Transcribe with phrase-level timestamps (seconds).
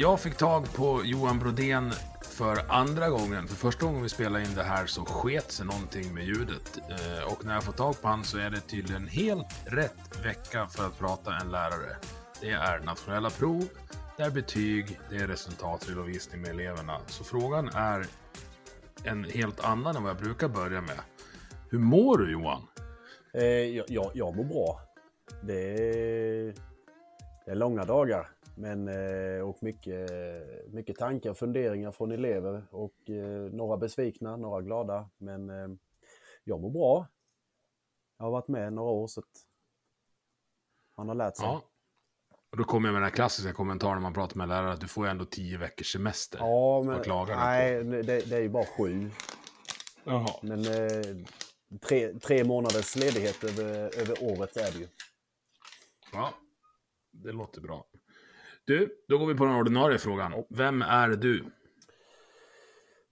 [0.00, 3.48] Jag fick tag på Johan Brodén för andra gången.
[3.48, 6.78] För första gången vi spelade in det här så sket sig någonting med ljudet.
[6.88, 10.66] Eh, och när jag får tag på han så är det tydligen helt rätt vecka
[10.66, 11.96] för att prata en lärare.
[12.40, 13.68] Det är nationella prov,
[14.16, 17.00] det är betyg, det är resultatredovisning med eleverna.
[17.06, 18.06] Så frågan är
[19.04, 21.00] en helt annan än vad jag brukar börja med.
[21.70, 22.62] Hur mår du Johan?
[23.34, 24.80] Eh, jag, jag, jag mår bra.
[25.42, 26.54] Det är,
[27.44, 28.28] det är långa dagar.
[28.60, 30.10] Men, eh, och mycket,
[30.68, 35.10] mycket tankar och funderingar från elever och eh, några besvikna, några glada.
[35.18, 35.68] Men eh,
[36.44, 37.06] jag mår bra.
[38.18, 39.46] Jag har varit med några år så att
[40.96, 41.46] man har lärt sig.
[41.46, 41.62] Ja.
[42.50, 44.80] Och då kommer jag med den här klassiska kommentaren när man pratar med lärare att
[44.80, 46.38] du får ju ändå tio veckors semester.
[46.38, 49.10] Ja, men nej, det, det är ju bara sju.
[50.04, 50.30] Jaha.
[50.42, 50.64] Men
[51.80, 54.88] tre, tre månaders ledighet över, över året är det ju.
[56.12, 56.34] Ja,
[57.10, 57.89] det låter bra.
[58.70, 60.44] Du, då går vi på den ordinarie frågan.
[60.48, 61.50] Vem är du?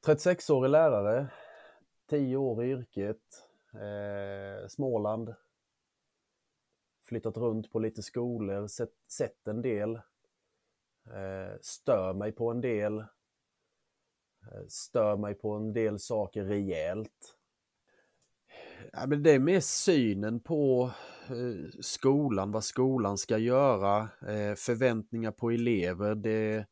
[0.07, 1.31] 36-årig lärare,
[2.11, 3.23] 10 år i yrket,
[3.73, 5.35] eh, Småland.
[7.09, 9.95] Flyttat runt på lite skolor, sett, sett en del.
[11.07, 12.99] Eh, stör mig på en del.
[12.99, 17.39] Eh, stör mig på en del saker rejält.
[18.93, 20.91] Ja, men det är mer synen på
[21.31, 26.15] Eh, skolan, vad skolan ska göra, eh, förväntningar på elever.
[26.15, 26.67] Det,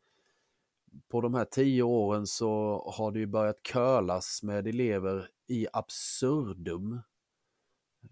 [1.08, 6.92] på de här tio åren så har det ju börjat curlas med elever i absurdum.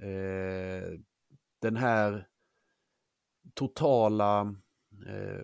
[0.00, 0.98] Eh,
[1.60, 2.28] den här
[3.54, 4.54] totala,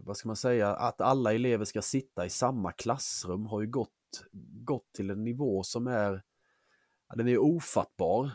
[0.00, 4.25] vad ska man säga, att alla elever ska sitta i samma klassrum har ju gått,
[4.65, 6.22] gått till en nivå som är,
[7.17, 8.31] den är ofattbar.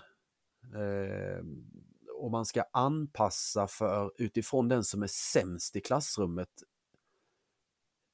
[2.18, 6.50] Och man ska anpassa för utifrån den som är sämst i klassrummet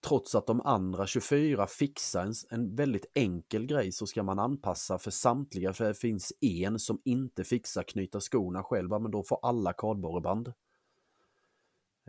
[0.01, 4.97] trots att de andra 24 fixar en, en väldigt enkel grej så ska man anpassa
[4.97, 9.39] för samtliga för det finns en som inte fixar knyta skorna själva men då får
[9.41, 10.53] alla kardborreband.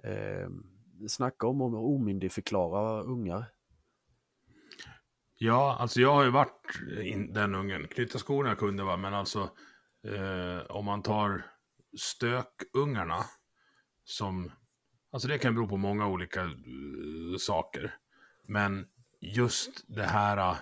[0.02, 0.48] Eh,
[1.08, 3.44] snacka om att omyndigförklara ungar.
[5.38, 7.88] Ja, alltså jag har ju varit in, den ungen.
[7.88, 9.50] Knyta skorna kunde vara, men alltså
[10.04, 11.51] eh, om man tar
[11.98, 13.24] stökungarna
[14.04, 14.52] som,
[15.12, 17.94] alltså det kan bero på många olika uh, saker.
[18.48, 18.86] Men
[19.20, 20.58] just det här, uh,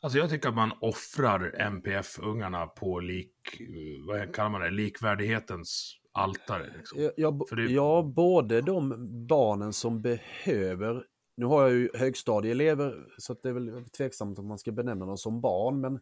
[0.00, 6.00] alltså jag tycker att man offrar MPF-ungarna på lik, uh, vad kallar man det, likvärdighetens
[6.12, 6.72] altare.
[6.76, 7.10] Liksom.
[7.16, 8.94] Ja, det- ja, både de
[9.26, 11.04] barnen som behöver,
[11.36, 15.16] nu har jag ju högstadieelever så det är väl tveksamt om man ska benämna dem
[15.18, 16.00] som barn, men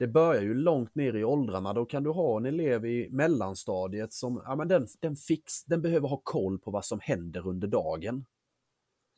[0.00, 1.72] det börjar ju långt ner i åldrarna.
[1.72, 5.82] Då kan du ha en elev i mellanstadiet som, ja men den, den, fix, den
[5.82, 8.26] behöver ha koll på vad som händer under dagen.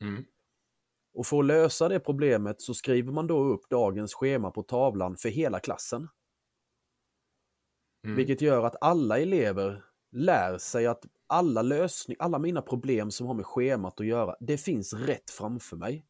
[0.01, 0.25] Mm.
[1.15, 5.17] Och för att lösa det problemet så skriver man då upp dagens schema på tavlan
[5.17, 6.09] för hela klassen.
[8.05, 8.17] Mm.
[8.17, 13.35] Vilket gör att alla elever lär sig att alla lösning, alla mina problem som har
[13.35, 16.07] med schemat att göra, det finns rätt framför mig.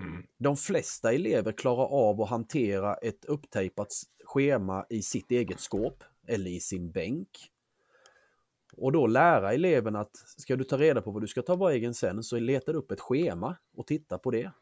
[0.00, 0.22] Mm.
[0.38, 3.88] De flesta elever klarar av att hantera ett upptejpat
[4.24, 7.28] schema i sitt eget skåp eller i sin bänk.
[8.76, 11.94] Och då lära eleven att ska du ta reda på vad du ska ta vägen
[11.94, 14.52] sen så letar du upp ett schema och titta på det.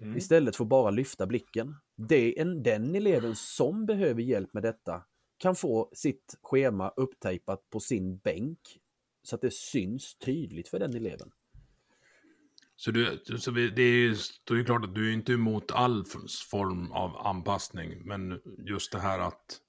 [0.00, 0.16] Mm.
[0.16, 1.76] Istället för bara lyfta blicken.
[1.96, 5.02] Det är en, den eleven som behöver hjälp med detta
[5.38, 8.58] kan få sitt schema upptejpat på sin bänk
[9.22, 11.30] så att det syns tydligt för den eleven.
[12.80, 14.10] Så, du, så vi, det är ju
[14.50, 16.04] är ju klart att du är inte emot all
[16.50, 19.60] form av anpassning, men just det här att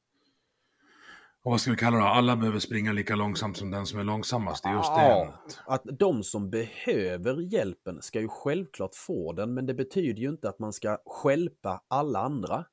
[1.44, 2.04] Och vad ska vi kalla det?
[2.04, 4.64] Alla behöver springa lika långsamt som den som är långsammast.
[4.64, 5.34] Det är just det.
[5.66, 10.50] Att de som behöver hjälpen ska ju självklart få den, men det betyder ju inte
[10.50, 12.66] att man ska skälpa alla andra.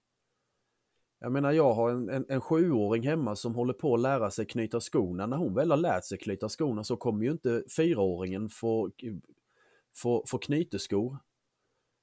[1.21, 4.47] Jag menar, jag har en, en, en sjuåring hemma som håller på att lära sig
[4.47, 5.27] knyta skorna.
[5.27, 8.91] När hon väl har lärt sig knyta skorna så kommer ju inte fyraåringen få,
[10.03, 11.19] få, få knyteskor.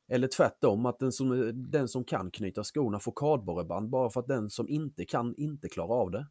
[0.07, 4.27] Eller tvärtom, att den som, den som kan knyta skorna får kardborreband bara för att
[4.27, 6.27] den som inte kan inte klarar av det.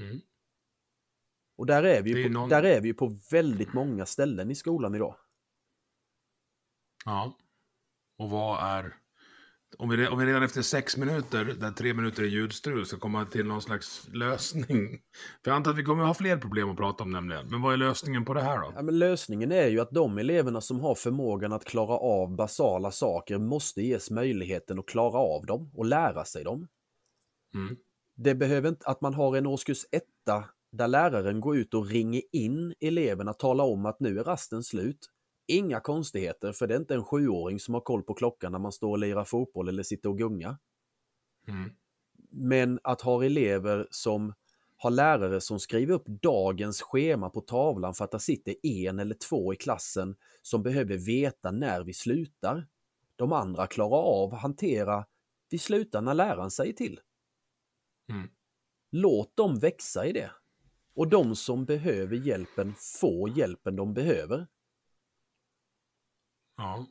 [0.00, 0.20] Mm.
[1.56, 4.50] Och där är, vi är på, någon- där är vi ju på väldigt många ställen
[4.50, 5.16] i skolan idag.
[7.04, 7.36] Ja.
[8.18, 8.96] Och vad är...
[9.78, 13.24] Om vi, om vi redan efter sex minuter, där tre minuter är ljudstrul, ska komma
[13.24, 14.88] till någon slags lösning.
[15.44, 17.46] För jag antar att vi kommer ha fler problem att prata om nämligen.
[17.50, 18.72] Men vad är lösningen på det här då?
[18.76, 23.38] Ja, lösningen är ju att de eleverna som har förmågan att klara av basala saker
[23.38, 26.68] måste ges möjligheten att klara av dem och lära sig dem.
[27.54, 27.76] Mm.
[28.16, 32.22] Det behöver inte att man har en årskurs etta där läraren går ut och ringer
[32.32, 35.08] in eleverna, talar om att nu är rasten slut.
[35.50, 38.72] Inga konstigheter, för det är inte en sjuåring som har koll på klockan när man
[38.72, 40.58] står och lirar fotboll eller sitter och gungar.
[41.48, 41.70] Mm.
[42.30, 44.34] Men att ha elever som
[44.76, 49.14] har lärare som skriver upp dagens schema på tavlan för att det sitter en eller
[49.14, 52.66] två i klassen som behöver veta när vi slutar.
[53.16, 55.06] De andra klarar av att hantera,
[55.50, 57.00] vi slutar när läraren säger till.
[58.10, 58.28] Mm.
[58.90, 60.30] Låt dem växa i det.
[60.94, 64.46] Och de som behöver hjälpen får hjälpen de behöver.
[66.58, 66.86] Ja.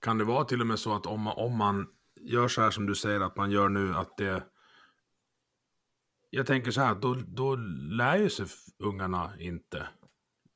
[0.00, 1.86] Kan det vara till och med så att om, man- om man
[2.20, 4.44] gör så här som du säger att man gör nu, att det...
[6.30, 7.54] Jag tänker så här, då, då
[7.90, 8.46] lär ju sig
[8.78, 9.88] ungarna inte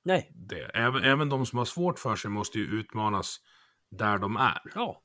[0.07, 0.65] Nej, det.
[0.65, 3.37] Även, även de som har svårt för sig måste ju utmanas
[3.91, 4.63] där de är.
[4.75, 5.03] Ja.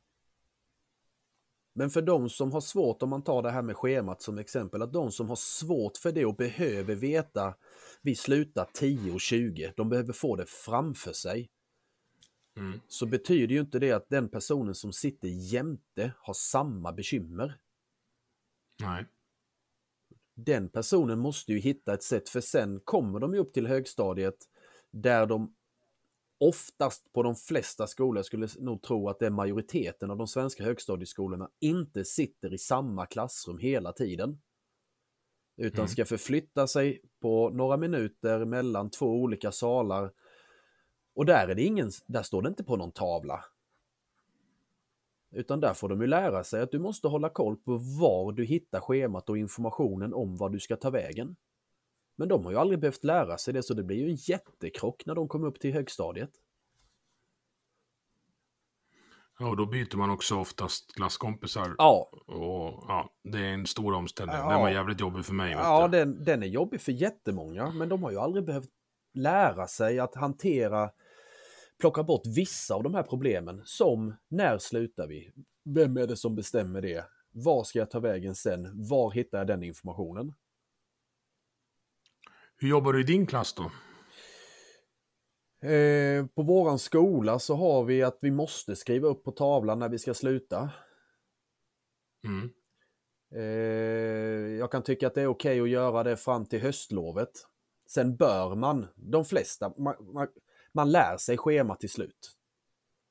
[1.76, 4.82] Men för de som har svårt, om man tar det här med schemat som exempel,
[4.82, 7.54] att de som har svårt för det och behöver veta
[8.02, 11.50] vi slutar 10 och 20, de behöver få det framför sig.
[12.58, 12.80] Mm.
[12.88, 17.58] Så betyder ju inte det att den personen som sitter jämte har samma bekymmer.
[18.82, 19.06] Nej.
[20.36, 24.38] Den personen måste ju hitta ett sätt för sen kommer de ju upp till högstadiet
[24.92, 25.56] där de
[26.40, 30.28] oftast på de flesta skolor, jag skulle nog tro att det är majoriteten av de
[30.28, 34.42] svenska högstadieskolorna, inte sitter i samma klassrum hela tiden.
[35.58, 35.88] Utan Mm.
[35.88, 40.12] ska förflytta sig på några minuter mellan två olika salar.
[41.14, 43.46] Och där är det ingen, där står det inte på någon tavla.
[45.32, 48.46] Utan där får de ju lära sig att du måste hålla koll på var du
[48.46, 51.36] hittar schemat och informationen om vad du ska ta vägen.
[52.16, 55.06] Men de har ju aldrig behövt lära sig det så det blir ju en jättekrock
[55.06, 56.32] när de kommer upp till högstadiet.
[59.40, 61.76] Ja, och då byter man också oftast klasskompisar.
[61.78, 64.36] Ja, Och ja, det är en stor omställning.
[64.36, 64.50] Ja.
[64.50, 65.52] Den var jävligt jobbig för mig.
[65.52, 68.70] ja den, den är jobbig för jättemånga men de har ju aldrig behövt
[69.14, 70.92] lära sig att hantera,
[71.80, 75.32] plocka bort vissa av de här problemen som när slutar vi?
[75.66, 77.06] Vem är det som bestämmer det?
[77.32, 78.88] Var ska jag ta vägen sen?
[78.88, 80.34] Var hittar jag den informationen?
[82.58, 83.72] Hur jobbar du i din klass då?
[85.68, 89.90] Eh, på våran skola så har vi att vi måste skriva upp på tavlan när
[89.90, 90.70] vi ska sluta.
[92.24, 92.50] Mm.
[93.36, 97.32] Eh, jag kan tycka att det är okej att göra det fram till höstlovet.
[97.94, 100.28] Sen bör man, de flesta, man, man,
[100.72, 102.38] man lär sig schema till slut.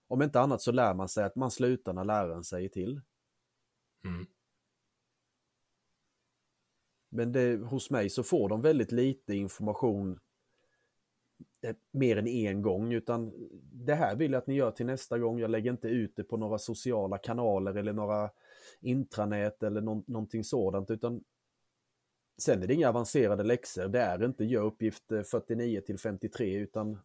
[0.08, 3.00] Om inte annat så lär man sig att man slutar när läraren säger till.
[4.04, 4.26] Mm.
[7.08, 10.20] Men det, hos mig så får de väldigt lite information
[11.62, 13.32] eh, mer än en gång utan
[13.62, 15.38] det här vill jag att ni gör till nästa gång.
[15.38, 18.30] Jag lägger inte ut det på några sociala kanaler eller några
[18.80, 21.24] intranät eller nå- någonting sådant utan
[22.38, 23.88] sen är det inga avancerade läxor.
[23.88, 26.98] Det är inte gör uppgift eh, 49 till 53 utan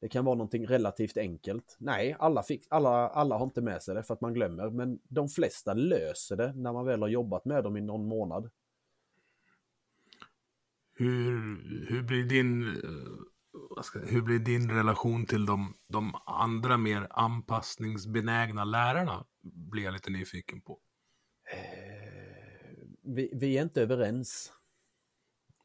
[0.00, 1.76] det kan vara någonting relativt enkelt.
[1.78, 4.98] Nej, alla, fick, alla, alla har inte med sig det för att man glömmer men
[5.08, 8.50] de flesta löser det när man väl har jobbat med dem i någon månad.
[10.96, 11.38] Hur,
[11.88, 18.64] hur, blir din, eh, ska, hur blir din relation till de, de andra mer anpassningsbenägna
[18.64, 19.24] lärarna?
[19.42, 20.80] Blir jag lite nyfiken på.
[23.04, 24.52] Vi, vi är inte överens.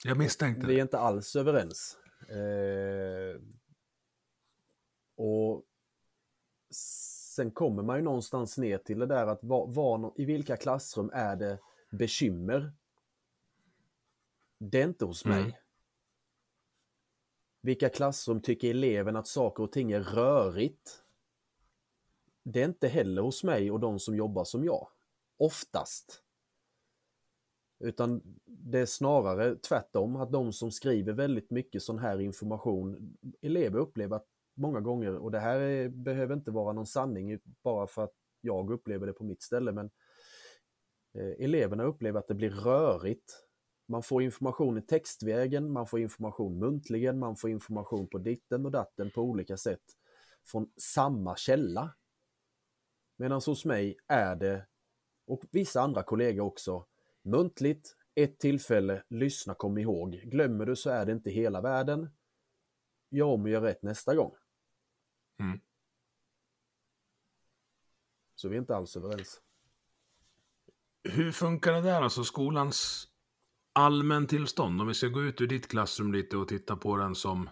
[0.04, 1.98] Jag misstänkte Vi är inte alls överens.
[2.30, 3.42] Eh,
[5.16, 5.66] och
[7.36, 11.10] sen kommer man ju någonstans ner till det där att var, var, i vilka klassrum
[11.14, 11.60] är det
[11.92, 12.74] bekymmer?
[14.58, 15.42] Det är inte hos mig.
[15.42, 15.54] Mm.
[17.62, 21.04] Vilka klassrum tycker eleven att saker och ting är rörigt?
[22.44, 24.88] Det är inte heller hos mig och de som jobbar som jag.
[25.38, 26.24] Oftast.
[27.80, 33.80] Utan det är snarare tvärtom, att de som skriver väldigt mycket sån här information, elever
[33.80, 38.04] upplever att många gånger, och det här är, behöver inte vara någon sanning bara för
[38.04, 39.90] att jag upplever det på mitt ställe, men
[41.18, 43.46] eh, eleverna upplever att det blir rörigt.
[43.88, 48.72] Man får information i textvägen, man får information muntligen, man får information på ditten och
[48.72, 49.84] datten på olika sätt
[50.46, 51.96] från samma källa.
[53.18, 54.68] Medan hos mig är det,
[55.28, 56.86] och vissa andra kollegor också,
[57.24, 60.12] muntligt, ett tillfälle, lyssna, kom ihåg.
[60.12, 62.10] Glömmer du så är det inte hela världen.
[63.12, 64.36] Gör om och gör rätt nästa gång.
[65.40, 65.60] Mm.
[68.36, 69.42] Så vi är inte alls överens.
[71.04, 73.08] Hur funkar det där, alltså skolans
[73.74, 74.82] allmäntillstånd?
[74.82, 77.50] Om vi ska gå ut ur ditt klassrum lite och titta på den som,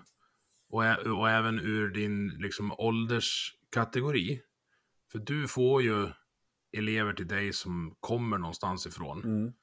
[0.70, 4.42] och, ä- och även ur din liksom, ålderskategori.
[5.12, 6.10] För du får ju
[6.78, 9.24] elever till dig som kommer någonstans ifrån.
[9.24, 9.54] Mm.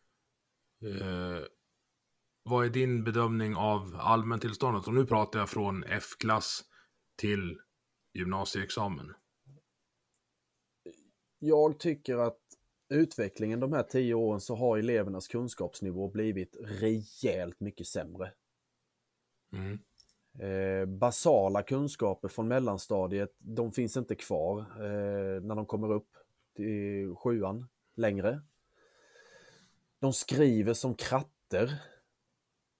[0.84, 1.42] Eh,
[2.42, 4.86] vad är din bedömning av allmäntillståndet?
[4.86, 6.64] Och nu pratar jag från F-klass
[7.16, 7.58] till
[8.14, 9.14] gymnasieexamen.
[11.38, 12.38] Jag tycker att
[12.88, 18.32] utvecklingen de här tio åren så har elevernas kunskapsnivå blivit rejält mycket sämre.
[19.52, 19.78] Mm.
[20.38, 26.08] Eh, basala kunskaper från mellanstadiet, de finns inte kvar eh, när de kommer upp
[26.54, 28.40] till sjuan längre.
[29.98, 31.82] De skriver som kratter.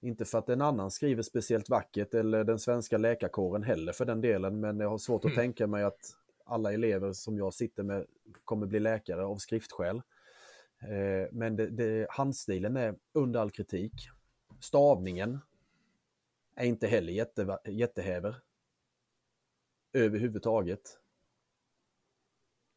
[0.01, 4.21] Inte för att en annan skriver speciellt vackert eller den svenska läkarkåren heller för den
[4.21, 5.37] delen, men jag har svårt att Mm.
[5.37, 8.07] tänka mig att alla elever som jag sitter med
[8.45, 10.03] kommer bli läkare av skriftskäl.
[10.81, 14.09] Eh, men det, det, handstilen är under all kritik.
[14.61, 15.39] Stavningen
[16.55, 18.37] är inte heller jätte, jättehäver.
[19.93, 21.01] Överhuvudtaget.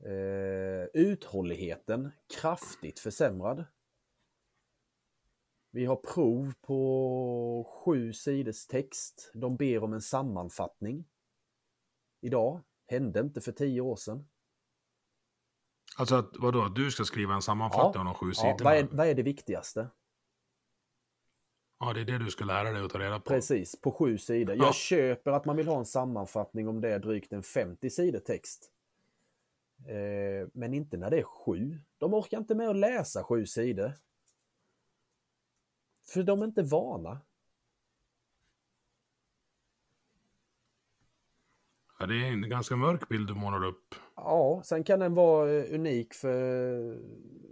[0.06, 2.12] Eh, uthålligheten
[2.42, 3.66] kraftigt försämrad.
[5.72, 9.32] Vi har prov på sju sidors text.
[9.34, 11.06] De ber om en sammanfattning.
[12.22, 12.62] Idag.
[12.90, 14.28] Hände inte för tio år sedan.
[15.98, 18.58] Alltså att, vadå, du ska skriva en sammanfattning av de sju Ja, sidorna?
[18.64, 19.90] vad, är, vad är det viktigaste?
[21.80, 23.30] Ja, det är det du ska lära dig att ta reda på.
[23.30, 24.56] Precis, på sju sidor.
[24.56, 24.66] Ja.
[24.66, 28.20] Jag köper att man vill ha en sammanfattning om det är drygt en 50 sidor
[28.20, 28.72] text.
[29.86, 31.80] Eh, men inte när det är sju.
[31.98, 33.94] De orkar inte med att läsa sju sidor.
[36.14, 37.22] För de är inte vana.
[42.00, 43.96] Ja, det är en ganska mörk bild du målar upp.
[44.16, 47.00] Ja, sen kan den vara eh, unik för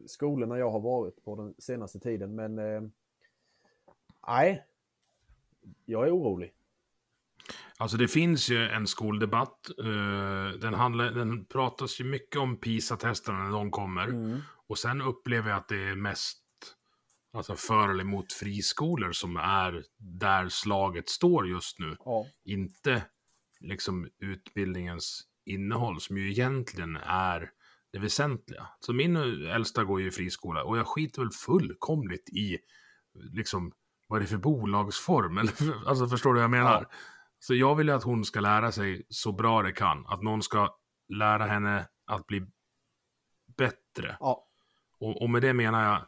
[0.07, 2.81] skolorna jag har varit på den senaste tiden, men eh,
[4.27, 4.65] nej,
[5.85, 6.54] jag är orolig.
[7.77, 9.69] Alltså det finns ju en skoldebatt.
[9.79, 14.07] eh, den, handlar, den pratas ju mycket om PISA-testerna när de kommer.
[14.07, 14.39] Mm.
[14.67, 16.41] Och sen upplever jag att det är mest
[17.33, 21.97] alltså för eller emot friskolor som är där slaget står just nu.
[22.05, 23.03] Ja, Inte
[23.59, 27.51] liksom utbildningens innehåll som ju egentligen är
[27.91, 28.67] det väsentliga.
[28.79, 29.15] Så min
[29.45, 32.57] äldsta går ju i friskola och jag skiter väl fullkomligt i
[33.13, 33.71] liksom
[34.07, 35.37] vad det är för bolagsform.
[35.37, 36.87] Eller, alltså förstår du vad jag menar?
[36.91, 36.97] Ja.
[37.47, 40.05] Så jag vill ju att hon ska lära sig så bra det kan.
[40.07, 40.75] Att någon ska
[41.13, 42.45] lära henne att bli
[43.57, 44.17] bättre.
[44.19, 44.47] ja,
[44.99, 46.05] Och, och med det menar jag,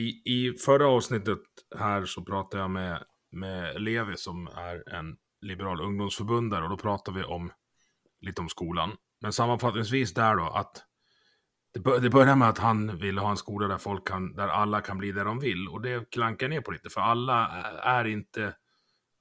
[0.00, 1.38] i, i förra avsnittet
[1.78, 7.18] här så pratade jag med, med Levi som är en liberal ungdomsförbundare och då pratade
[7.18, 7.52] vi om
[8.20, 8.96] lite om skolan.
[9.20, 10.84] Men sammanfattningsvis där då att
[11.74, 14.48] det, bör, det börjar med att han vill ha en skola där folk kan, där
[14.48, 17.46] alla kan bli där de vill och det klankar ner på lite för alla
[17.82, 18.54] är inte,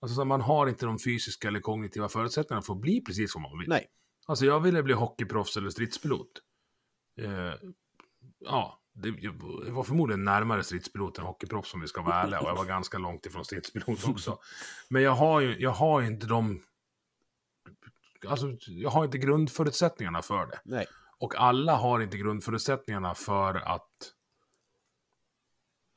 [0.01, 3.41] alltså så man har inte de fysiska eller kognitiva förutsättningarna för att bli precis som
[3.41, 3.70] man vill.
[3.70, 3.88] nej,
[4.27, 6.31] Alltså jag ville bli hockeyproffs eller stridspilot.
[7.22, 7.53] Eh,
[8.39, 9.12] ja, det
[9.65, 12.39] det var förmodligen närmare stridspilot än hockeyproffs om vi ska vara ärliga.
[12.39, 14.39] Och jag var ganska långt ifrån stridspilot också.
[14.89, 16.62] Men jag har ju, jag har ju inte de...
[18.27, 20.60] Alltså, jag har inte grundförutsättningarna för det.
[20.65, 20.86] nej.
[21.17, 24.13] Och alla har inte grundförutsättningarna för att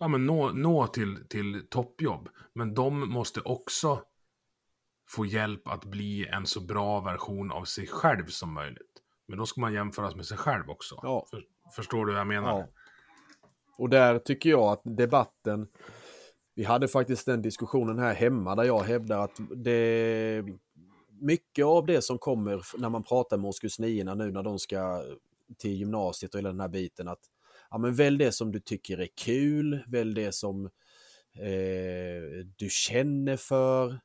[0.04, 2.28] ja, men nå, nå till, till toppjobb.
[2.52, 4.02] Men de måste också
[5.10, 9.02] få hjälp att bli en så bra version av sig själv som möjligt.
[9.28, 11.00] Men då ska man jämföras med sig själv också.
[11.02, 11.26] Ja.
[11.30, 11.44] För,
[11.76, 12.58] förstår du vad jag menar?
[12.58, 12.68] Ja.
[13.78, 15.68] Och där tycker jag att debatten,
[16.54, 20.44] vi hade faktiskt den diskussionen här hemma där jag hävdar att det
[21.20, 25.02] mycket av det som kommer när man pratar med årskurs 9 nu när de ska
[25.58, 27.20] till gymnasiet och hela den här biten att
[27.70, 30.64] ja, men välj det som du tycker är kul, välj det som
[31.34, 34.00] eh, du känner för.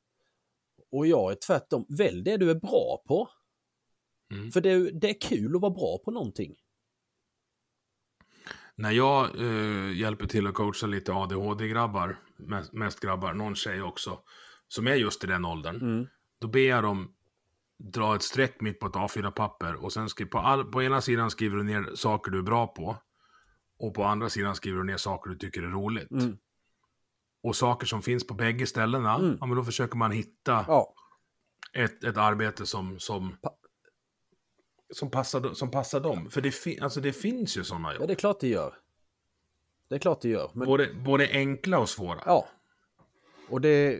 [0.91, 3.29] Och jag är tvärtom, välj det du är bra på.
[4.33, 4.51] Mm.
[4.51, 6.55] För det, det är kul att vara bra på någonting.
[8.75, 14.19] när jag eh, hjälper till att coacha lite ADHD-grabbar, mest, mest grabbar, någon tjej också,
[14.67, 16.07] som är just i den åldern, Mm.
[16.41, 17.13] då ber jag dem
[17.77, 21.31] dra ett streck mitt på ett A4-papper och sen skriver på, all, på ena sidan
[21.31, 22.97] skriver du ner saker du är bra på
[23.79, 26.11] och på andra sidan skriver du ner saker du tycker är roligt.
[26.11, 26.37] Mm.
[27.43, 29.37] Och saker som finns på bägge ställena, Mm.
[29.39, 30.93] ja men då försöker man hitta Ja,
[31.73, 33.55] ett, ett arbete som, som, Pa-
[34.93, 36.29] som, passar, som passar dem.
[36.29, 38.07] För det, alltså det finns ju sådana ja, jobb.
[38.07, 38.73] det är klart det gör.
[39.87, 40.51] Det är klart det gör.
[40.53, 42.19] Men, Både, både enkla och svåra.
[42.25, 42.47] ja.
[43.49, 43.99] Och det,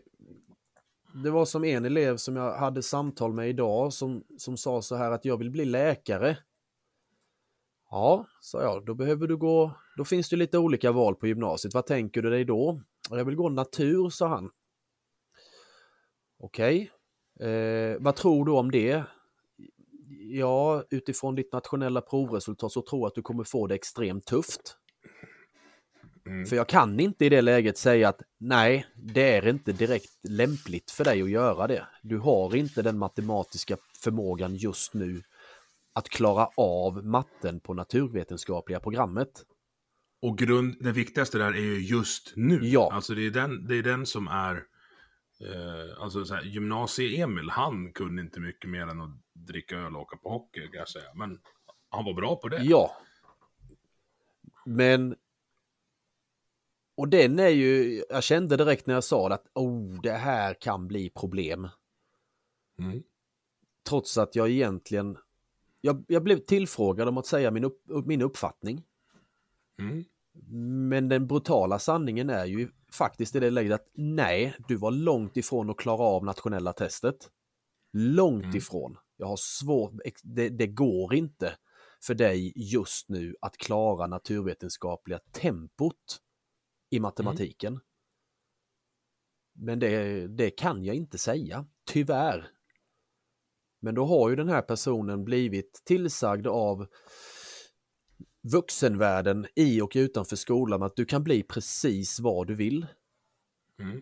[1.24, 4.96] det var som en elev som jag hade samtal med idag som, som sa så
[4.96, 6.38] här att jag vill bli läkare.
[7.90, 11.74] Ja, sa jag, då behöver du gå, då finns det lite olika val på gymnasiet.
[11.74, 12.82] Vad tänker du dig då?
[13.10, 14.50] Jag vill gå natur, sa han.
[16.40, 16.92] Okej,
[17.40, 19.04] eh, vad tror du om det?
[20.32, 24.76] Ja, utifrån ditt nationella provresultat så tror jag att du kommer få det extremt tufft.
[26.26, 26.46] Mm.
[26.46, 30.92] För jag kan inte i det läget säga att nej, det är inte direkt lämpligt
[30.92, 31.88] för dig att göra det.
[32.04, 35.22] Du har inte den matematiska förmågan just nu
[35.94, 39.46] att klara av matten på naturvetenskapliga programmet.
[40.22, 42.60] Och grund, det viktigaste där är ju just nu.
[42.62, 42.90] Ja.
[42.94, 44.56] Alltså det är den, det är den som är...
[45.42, 50.02] Eh, alltså så här, gymnasie-Emil, han kunde inte mycket mer än att dricka öl och
[50.02, 51.14] åka på hockey, kan jag säga.
[51.16, 51.40] Men
[51.90, 52.64] han var bra på det.
[52.64, 52.98] Ja.
[54.66, 55.16] Men...
[56.98, 60.54] Och den är ju, jag kände direkt när jag sa det att oh, det här
[60.54, 61.68] kan bli problem.
[62.80, 63.04] Mm.
[63.90, 65.18] Trots att jag egentligen,
[65.82, 68.84] jag, jag blev tillfrågad om att säga min, upp, min uppfattning.
[69.82, 70.06] Mm.
[70.90, 75.38] Men den brutala sanningen är ju faktiskt i det läget att nej, du var långt
[75.38, 77.30] ifrån att klara av nationella testet.
[77.94, 78.58] Långt Mm.
[78.58, 78.98] ifrån.
[79.18, 79.94] Jag har svårt,
[80.24, 81.56] det, det går inte
[82.04, 86.22] för dig just nu att klara naturvetenskapliga tempot
[86.90, 87.80] i matematiken.
[89.54, 92.52] Men det, det kan jag inte säga, tyvärr.
[93.80, 96.88] Men då har ju den här personen blivit tillsagd av
[98.52, 102.88] vuxenvärlden i och utanför skolan att du kan bli precis vad du vill.
[103.80, 104.02] Mm.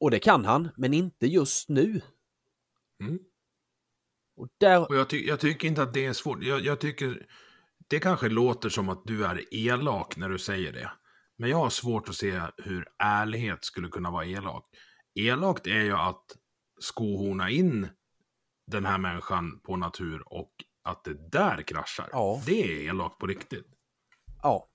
[0.00, 2.00] Och det kan han, men inte just nu.
[3.00, 3.18] Mm.
[4.36, 6.42] Och där, Och jag, ty jag tycker inte att det är svårt.
[6.42, 7.26] Jag, jag tycker...
[7.88, 10.90] Det kanske låter som att du är elak när du säger det.
[11.36, 14.68] Men jag har svårt att se hur ärlighet skulle kunna vara elak.
[15.14, 16.24] Elakt är ju att
[16.80, 17.88] skohorna in
[18.66, 20.50] den här människan på natur och
[20.82, 22.08] att det där kraschar.
[22.12, 22.42] Ja.
[22.46, 23.66] Det är elakt på riktigt.
[24.42, 24.68] ja,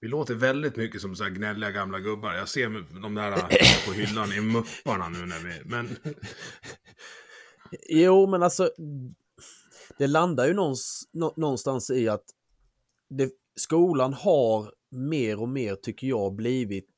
[0.00, 2.34] Vi låter väldigt mycket som så här gnälliga gamla gubbar.
[2.34, 3.32] Jag ser de där
[3.86, 5.62] på hyllan i mupparna nu när vi...
[5.64, 5.96] Men...
[7.88, 8.70] Jo, men alltså
[9.98, 12.24] det landar ju någons, nå, någonstans i att
[13.08, 16.90] det, skolan har mer och mer, tycker jag, blivit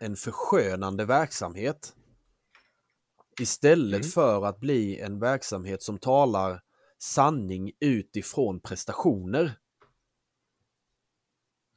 [0.00, 1.94] en förskönande verksamhet.
[3.40, 4.10] Istället Mm.
[4.10, 6.60] för att bli en verksamhet som talar
[6.98, 9.52] sanning utifrån prestationer.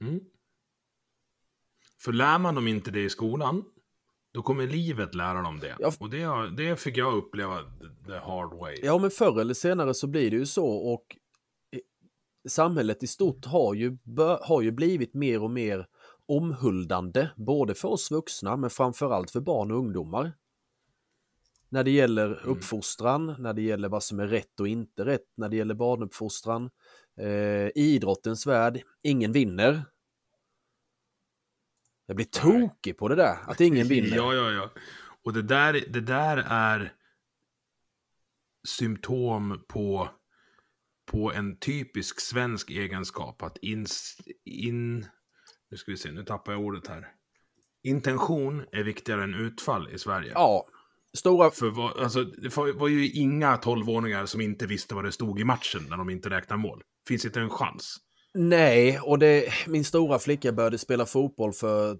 [0.02, 0.20] Mm.
[2.00, 3.64] För lär man dem inte det i skolan,
[4.34, 5.76] då kommer livet lära dem det.
[5.80, 5.92] Ja.
[6.00, 7.60] Och det, det fick jag uppleva
[8.08, 8.80] the hard way.
[8.84, 11.18] Ja, men förr eller senare så blir det ju så och
[12.50, 13.98] samhället i stort har ju,
[14.42, 15.88] har ju blivit mer och mer
[16.26, 20.32] omhuldande, både för oss vuxna men framförallt för barn och ungdomar.
[21.74, 25.50] När det gäller uppfostran, när det gäller vad som är rätt och inte rätt, när
[25.50, 26.70] det gäller barnuppfostran.
[27.18, 29.86] Eh, idrottens värld, ingen vinner.
[32.06, 34.16] Jag blir tokig på det där, att ingen vinner.
[34.16, 34.70] Ja, ja, ja.
[35.24, 36.94] Och det där, det där är
[38.68, 40.10] symptom på,
[41.12, 43.42] på en typisk svensk egenskap.
[43.42, 43.86] Att in,
[44.46, 45.06] in...
[45.70, 47.08] Nu ska vi se, nu tappar jag ordet här.
[47.84, 50.32] Intention är viktigare än utfall i Sverige.
[50.36, 50.68] Ja,
[51.18, 51.52] stora...
[51.52, 55.40] För vad, alltså, det var var ju inga tolvåringar som inte visste vad det stod
[55.40, 56.82] i matchen när de inte räknar mål.
[57.08, 57.98] Finns inte en chans.
[58.34, 61.98] Nej, och det, min stora flicka började spela fotboll för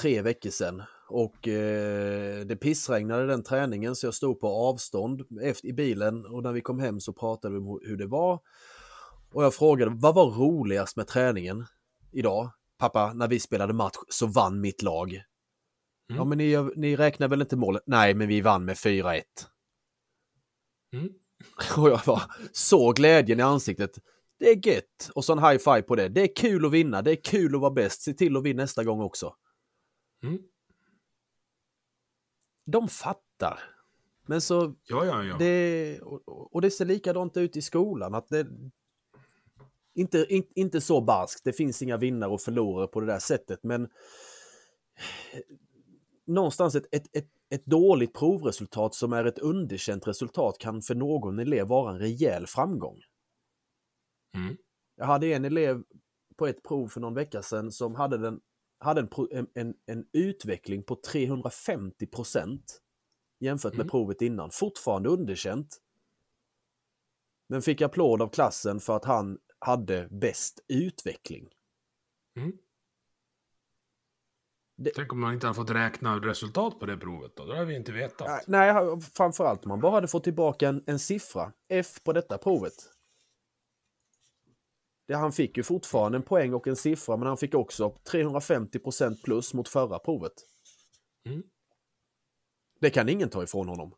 [0.00, 0.82] tre veckor sedan.
[1.08, 6.42] Och eh, det pissregnade den träningen så jag stod på avstånd efter, i bilen och
[6.42, 8.40] när vi kom hem så pratade vi om hur det var.
[9.32, 11.66] Och jag frågade, vad var roligast med träningen
[12.12, 12.50] idag?
[12.78, 15.22] Pappa, när vi spelade match så vann mitt lag.
[16.10, 16.18] Mm.
[16.18, 17.82] Ja, men ni, ni räknar väl inte målet?
[17.86, 19.22] Nej, men vi vann med 4-1.
[20.92, 21.08] Mm.
[21.76, 23.98] Och jag bara så glädjen i ansiktet.
[24.38, 25.10] Det är gött.
[25.14, 26.08] Och så en high five på det.
[26.08, 27.02] Det är kul att vinna.
[27.02, 28.02] Det är kul att vara bäst.
[28.02, 29.34] Se till att vinna nästa gång också.
[30.22, 30.38] Mm.
[32.66, 33.60] De fattar.
[34.26, 35.36] Men så Ja, ja, ja.
[35.38, 38.14] det, och, och det ser likadant ut i skolan.
[38.14, 38.46] Att det,
[39.94, 43.60] inte, in, inte så barskt, det finns inga vinnare och förlorare på det där sättet,
[43.62, 43.88] men
[46.34, 51.38] någonstans ett, ett, ett, ett dåligt provresultat som är ett underkänt resultat kan för någon
[51.38, 53.00] elev vara en rejäl framgång.
[54.34, 54.56] Mm.
[54.96, 55.82] Jag hade en elev
[56.36, 58.40] på ett prov för någon vecka sedan som hade, den,
[58.78, 62.80] hade en, en, en utveckling på 350 procent
[63.40, 63.90] jämfört med Mm.
[63.90, 64.50] provet innan.
[64.50, 65.76] Fortfarande underkänt.
[67.48, 71.48] Men fick applåd av klassen för att han hade bäst utveckling.
[72.36, 72.52] Mm.
[74.82, 77.44] Det- Tänk om man inte hade fått räkna resultat på det provet då?
[77.46, 78.44] Då hade vi inte vetat.
[78.46, 78.74] Nej,
[79.14, 82.72] framförallt om man bara hade fått tillbaka en, en siffra, F på detta provet.
[85.08, 89.22] Det, han fick ju fortfarande en poäng och en siffra, men han fick också 350%
[89.24, 90.32] plus mot förra provet.
[91.26, 91.42] Mm.
[92.80, 93.94] Det kan ingen ta ifrån honom.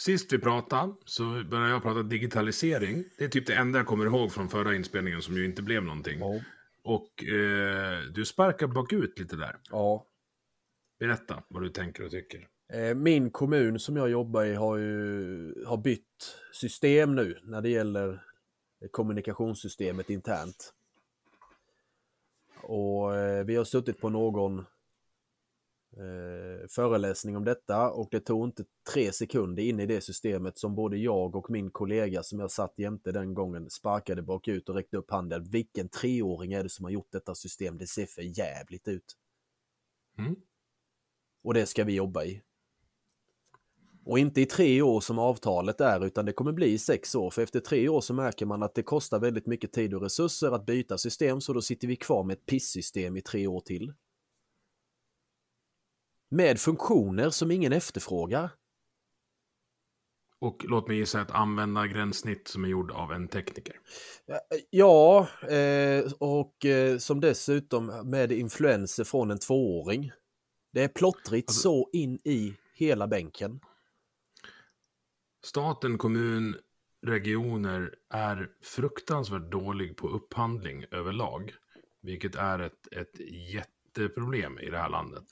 [0.00, 3.04] Sist vi pratade så började jag prata digitalisering.
[3.18, 5.82] Det är typ det enda jag kommer ihåg från förra inspelningen som ju inte blev
[5.84, 6.18] någonting.
[6.18, 6.40] Ja.
[6.88, 9.56] Och eh, du sparkar bakut lite där.
[9.70, 10.06] ja.
[10.98, 12.48] Berätta vad du tänker och tycker.
[12.72, 17.68] Eh, Min kommun som jag jobbar i har ju har bytt system nu när det
[17.68, 18.22] gäller
[18.90, 20.74] kommunikationssystemet internt.
[22.62, 24.64] Och eh, vi har suttit på någon
[25.98, 30.74] eh, föreläsning om detta och det tog inte tre sekunder in i det systemet som
[30.74, 34.96] både jag och min kollega som jag satt jämte den gången sparkade bakut och räckte
[34.96, 35.44] upp handen.
[35.44, 37.78] Vilken treåring är det som har gjort detta system?
[37.78, 39.16] Det ser för jävligt ut.
[40.18, 40.36] Mm.
[41.42, 42.42] Och det ska vi jobba i.
[44.04, 47.30] Och inte i tre år som avtalet är utan det kommer bli i sex år
[47.30, 50.52] för efter tre år så märker man att det kostar väldigt mycket tid och resurser
[50.52, 53.92] att byta system så då sitter vi kvar med ett pissystem i tre år till.
[56.28, 58.50] Med funktioner som ingen efterfrågar.
[60.40, 63.76] Och låt mig gissa ett användargränssnitt som är gjord av en tekniker.
[64.70, 70.12] Ja, eh, och eh, som dessutom med influenser från en tvååring.
[70.72, 73.60] Det är plottrigt Alltså- så in i hela bänken.
[75.44, 76.56] Staten, kommun,
[77.06, 81.54] regioner är fruktansvärt dålig på upphandling överlag.
[82.02, 83.20] Vilket är ett, ett
[83.54, 85.24] jätteproblem i det här landet.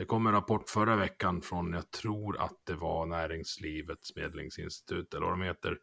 [0.00, 5.26] Det kom en rapport förra veckan från, jag tror att det var Näringslivets medlingsinstitut eller
[5.26, 5.78] vad de heter.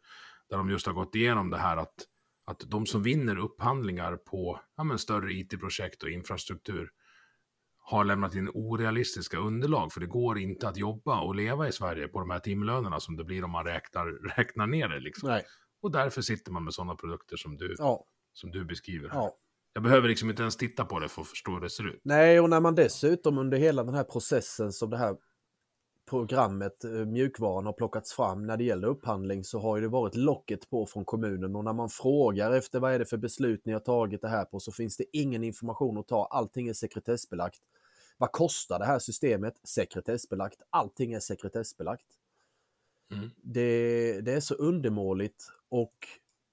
[0.50, 1.94] Där de just har gått igenom det här att,
[2.46, 6.90] att de som vinner upphandlingar på ja, men större it-projekt och infrastruktur
[7.78, 9.92] har lämnat in orealistiska underlag.
[9.92, 13.16] För det går inte att jobba och leva i Sverige på de här timlönerna som
[13.16, 15.00] det blir om man räknar, räknar ner det.
[15.00, 15.40] Liksom.
[15.82, 19.10] Och därför sitter man med sådana produkter som du, ja, som du beskriver.
[19.12, 19.38] ja.
[19.72, 22.00] Jag behöver liksom inte ens titta på det för att förstå hur det ser ut.
[22.02, 25.16] Nej, och när man dessutom under hela den här processen som det här
[26.10, 30.14] programmet, eh, mjukvaran har plockats fram när det gäller upphandling så har ju det varit
[30.14, 33.72] locket på från kommunen och när man frågar efter vad är det för beslut ni
[33.72, 36.24] har tagit det här på så finns det ingen information att ta.
[36.30, 37.60] Allting är sekretessbelagt.
[38.16, 39.54] Vad kostar det här systemet?
[39.64, 40.62] Sekretessbelagt.
[40.70, 42.06] Allting är sekretessbelagt.
[43.12, 43.30] Mm.
[43.36, 45.94] Det, det är så undermåligt och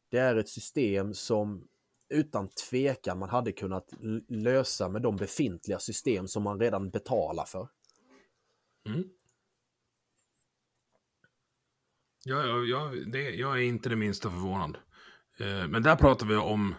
[0.10, 1.68] det är ett system som
[2.10, 3.90] utan tvekan man hade kunnat
[4.28, 7.68] lösa med de befintliga system som man redan betalar för.
[8.88, 9.04] Mm.
[12.24, 14.78] Ja, ja, ja, det, jag är inte det minsta förvånad.
[15.38, 16.76] Eh, men där pratar vi om,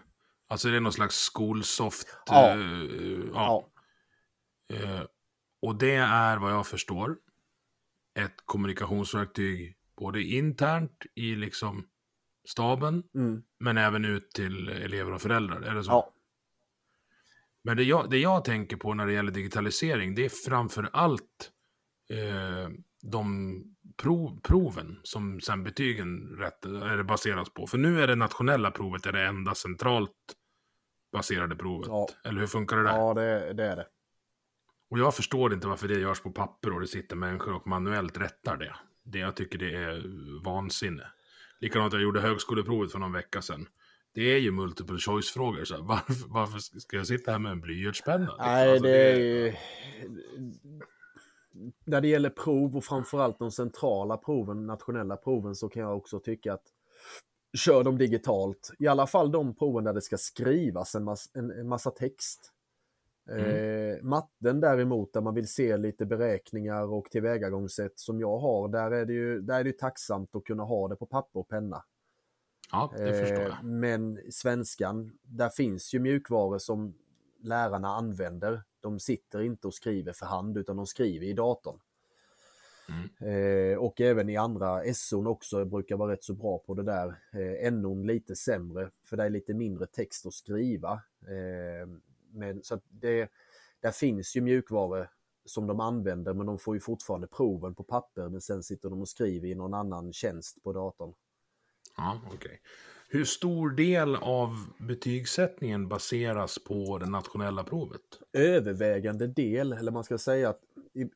[0.49, 2.17] alltså det är någon slags skolsoft.
[2.27, 2.51] Ja.
[2.51, 3.71] eh, ja.
[4.73, 5.03] Eh,
[5.63, 7.17] och det är vad jag förstår
[8.19, 11.89] ett kommunikationsverktyg både internt i liksom
[12.47, 13.43] staben, Mm.
[13.59, 15.61] men även ut till elever och föräldrar.
[15.61, 15.91] Är det så?
[15.91, 16.13] Ja.
[17.65, 21.51] Men det jag, det jag tänker på när det gäller digitalisering, det är framför allt
[22.11, 22.71] eh,
[23.03, 23.63] de
[23.97, 27.67] prov, proven som sen betygen rätt, är baseras på.
[27.67, 30.13] För nu är det nationella provet är det enda centralt
[31.13, 31.89] baserade provet.
[31.89, 32.09] Ja.
[32.25, 32.97] Eller hur funkar det där?
[32.97, 33.87] Ja, det, det är det.
[34.91, 38.19] Och jag förstår inte varför det görs på papper och det sitter människor och manuellt
[38.19, 38.77] rättar det.
[39.03, 40.03] Det jag tycker det är
[40.45, 41.07] vansinne.
[41.61, 43.69] Likadant jag gjorde högskoleprovet för någon vecka sedan.
[44.15, 45.65] Det är ju multiple choice-frågor.
[45.65, 48.25] Så här, varför, varför ska jag sitta här med en blyertspenna?
[48.25, 48.37] liksom?
[48.39, 49.59] Nej, Alltså, det är...
[51.85, 56.21] När det gäller prov och framförallt de centrala proven, nationella proven, så kan jag också
[56.21, 56.65] tycka att
[57.57, 58.73] kör dem digitalt.
[58.79, 62.53] I alla fall de proven där det ska skrivas en, mass, en, en massa text.
[63.31, 68.91] Eh, matten däremot, där man vill se lite beräkningar och tillvägagångssätt som jag har, där
[68.91, 71.49] är det ju där är det ju tacksamt att kunna ha det på papper och
[71.49, 71.85] penna.
[72.73, 73.65] Ja, det förstår Eh, jag.
[73.65, 76.95] Men svenskan, där finns ju mjukvaror som
[77.41, 78.63] lärarna använder.
[78.81, 81.81] De sitter inte och skriver för hand utan de skriver i datorn.
[83.21, 87.21] Eh, och även i andra SO också brukar vara rätt så bra på det där.
[87.33, 90.93] Eh, NO lite sämre, för det är lite mindre text att skriva.
[91.23, 91.89] Eh,
[92.37, 93.31] men, så det,
[93.81, 95.11] där finns ju mjukvaror
[95.45, 99.01] som de använder men de får ju fortfarande proven på papper men sen sitter de
[99.01, 101.15] och skriver i någon annan tjänst på datorn.
[101.97, 102.37] Ja, okej.
[102.37, 102.59] Okay.
[103.09, 108.01] Hur stor del av betygssättningen baseras på det nationella provet?
[108.33, 110.61] Övervägande del, eller man ska säga att
[110.95, 111.07] i,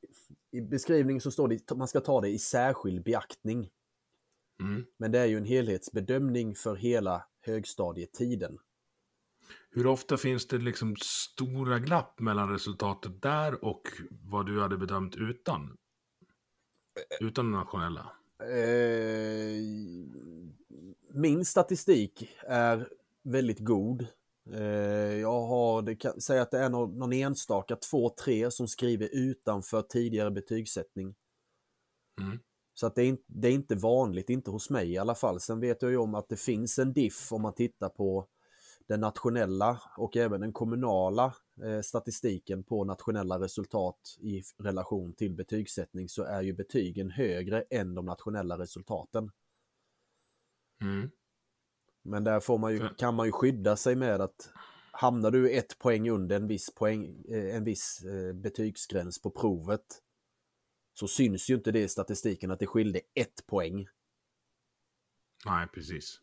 [0.50, 3.70] i beskrivningen så står det att man ska ta det i särskild beaktning.
[4.60, 4.86] Mm.
[4.96, 8.58] Men det är ju en helhetsbedömning för hela högstadietiden.
[9.70, 15.16] Hur ofta finns det liksom stora glapp mellan resultatet där och vad du hade bedömt
[15.16, 15.76] utan?
[17.20, 18.12] Utan det nationella?
[18.40, 19.60] Eh,
[21.14, 22.88] min statistik är
[23.22, 24.06] väldigt god.
[24.52, 28.68] Eh, jag har, det kan säga att det är någon, någon enstaka, två, tre som
[28.68, 31.14] skriver utanför tidigare betygssättning.
[32.20, 32.38] Mm.
[32.74, 35.40] Så att det är, det är inte vanligt, inte hos mig i alla fall.
[35.40, 38.28] Sen vet jag ju om att det finns en diff om man tittar på
[38.90, 46.08] den nationella och även den kommunala eh, statistiken på nationella resultat i relation till betygssättning
[46.08, 49.30] så är ju betygen högre än de nationella resultaten.
[50.82, 51.10] Mm.
[52.02, 54.52] Men där får man ju, kan man ju skydda sig med att
[54.92, 60.02] hamnar du ett poäng under en viss, poäng, eh, en viss eh, betygsgräns på provet
[60.94, 63.86] så syns ju inte det i statistiken att det skilde ett poäng.
[65.46, 66.20] Nej, precis.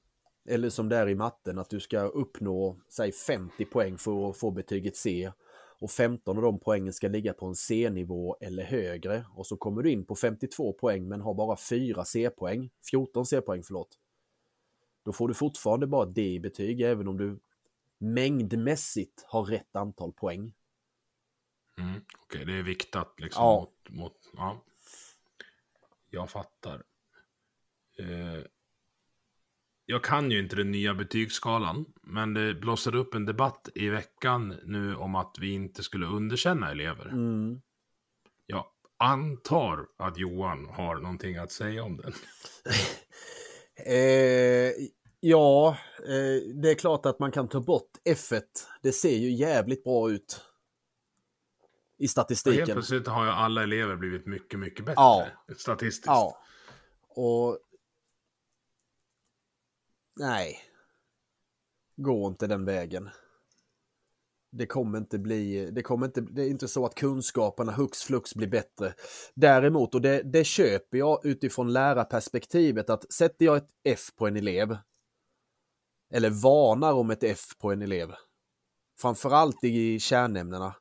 [0.48, 4.38] Eller som det är i matten, att du ska uppnå, säg 50 poäng för att
[4.38, 5.32] få betyget C.
[5.80, 9.26] Och 15 av de poängen ska ligga på en C-nivå eller högre.
[9.36, 13.64] Och så kommer du in på 52 poäng men har bara 4 C-poäng, 14 C-poäng
[13.64, 14.00] förlåt.
[15.04, 17.40] Då får du fortfarande bara D i betyg även om du
[17.98, 20.54] mängdmässigt har rätt antal poäng.
[21.78, 23.60] Mm, Okej, okay, det är viktat liksom ja.
[23.60, 24.64] mot, mot ja.
[26.10, 26.84] Jag fattar.
[27.98, 28.44] Eh,
[29.90, 34.56] jag kan ju inte den nya betygsskalan, men det blossade upp en debatt i veckan
[34.64, 37.06] nu om att vi inte skulle underkänna elever.
[37.06, 37.62] Mm.
[38.46, 38.66] Jag
[38.98, 42.14] antar att Johan har någonting att säga om den.
[43.86, 44.72] eh,
[45.20, 48.32] ja, eh, det är klart att man kan ta bort F.
[48.32, 48.44] -et.
[48.82, 50.42] Det ser ju jävligt bra ut.
[52.00, 52.60] I statistiken.
[52.60, 55.02] Ja, helt plötsligt har ju alla elever blivit mycket, mycket bättre.
[55.02, 55.28] Ja.
[55.58, 56.06] Statistiskt.
[56.08, 56.42] Ja.
[57.10, 57.60] Och
[60.20, 60.60] Nej.
[61.96, 63.10] Gå inte den vägen.
[64.52, 68.36] Det kommer inte bli, det kommer inte, det är inte så att kunskaperna hux flux
[68.36, 68.94] blir bättre.
[69.34, 74.38] Däremot, och det, det köper jag utifrån lärarperspektivet, att sätter jag ett F på en
[74.38, 74.78] elev,
[76.14, 78.14] eller varnar om ett F på en elev,
[79.00, 80.76] framförallt i kärnämnena,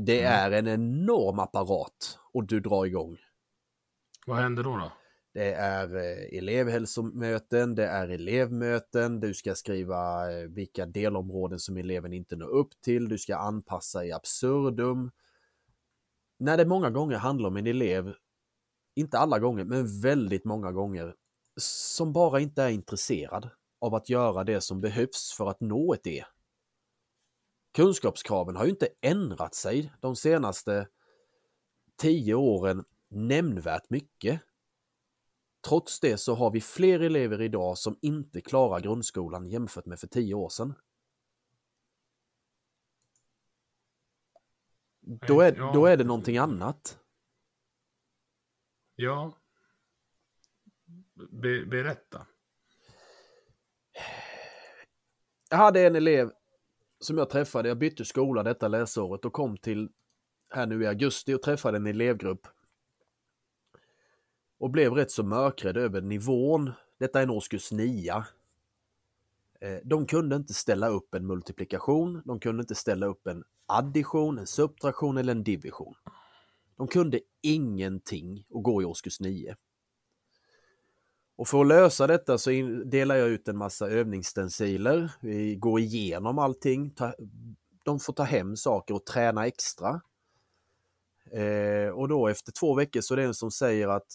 [0.00, 0.32] det mm.
[0.32, 3.16] är en enorm apparat och du drar igång.
[4.26, 4.76] Vad händer då?
[4.76, 4.92] då?
[5.38, 12.12] Det är eh, elevhälsomöten, det är elevmöten, du ska skriva eh, vilka delområden som eleven
[12.12, 15.10] inte når upp till, du ska anpassa i absurdum.
[16.38, 18.14] När det många gånger handlar om en elev,
[18.94, 21.14] inte alla gånger, men väldigt många gånger,
[21.60, 26.06] som bara inte är intresserad av att göra det som behövs för att nå ett
[26.06, 26.24] E.
[27.74, 30.88] Kunskapskraven har ju inte ändrat sig de senaste
[31.96, 34.40] tio åren nämnvärt mycket.
[35.60, 40.06] Trots det så har vi fler elever idag som inte klarar grundskolan jämfört med för
[40.06, 40.74] tio år sedan.
[45.00, 45.70] Då är, ja.
[45.74, 46.98] då är det någonting annat.
[48.96, 49.32] Ja.
[51.14, 52.26] Be, berätta.
[55.50, 56.32] Jag hade en elev
[57.00, 59.88] som jag träffade, jag bytte skola detta läsåret och kom till
[60.50, 62.46] här nu i augusti och träffade en elevgrupp
[64.58, 66.72] och blev rätt så mörkrädd över nivån.
[66.98, 68.24] Detta är en årskurs 9.
[69.60, 74.38] Eh, de kunde inte ställa upp en multiplikation, de kunde inte ställa upp en addition,
[74.38, 75.94] en subtraktion eller en division.
[76.76, 79.56] De kunde ingenting och gå i årskurs 9.
[81.36, 82.50] Och för att lösa detta så
[82.84, 85.12] delar jag ut en massa övningsstenciler.
[85.20, 86.94] Vi går igenom allting.
[87.84, 90.00] De får ta hem saker och träna extra.
[91.30, 94.06] Eh, och då efter två veckor så är det en som säger att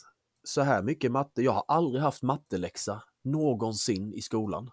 [0.43, 1.41] så här mycket matte.
[1.41, 4.71] Jag har aldrig haft matteläxa någonsin i skolan.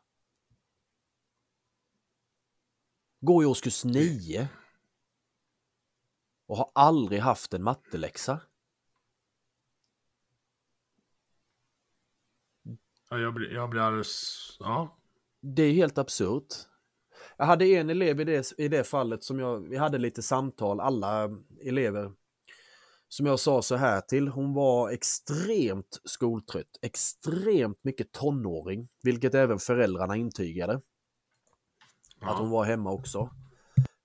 [3.20, 4.48] Går i årskurs 9
[6.46, 8.40] och har aldrig haft en matteläxa.
[13.10, 14.56] Ja, jag blir, jag blir alldeles...
[14.60, 14.96] Ja.
[15.40, 16.54] Det är helt absurt.
[17.36, 20.80] Jag hade en elev i det, i det fallet som jag, vi hade lite samtal,
[20.80, 21.30] alla
[21.60, 22.12] elever
[23.12, 29.58] som jag sa så här till, hon var extremt skoltrött, extremt mycket tonåring, vilket även
[29.58, 30.80] föräldrarna intygade.
[32.20, 32.30] Ja.
[32.30, 33.30] Att hon var hemma också.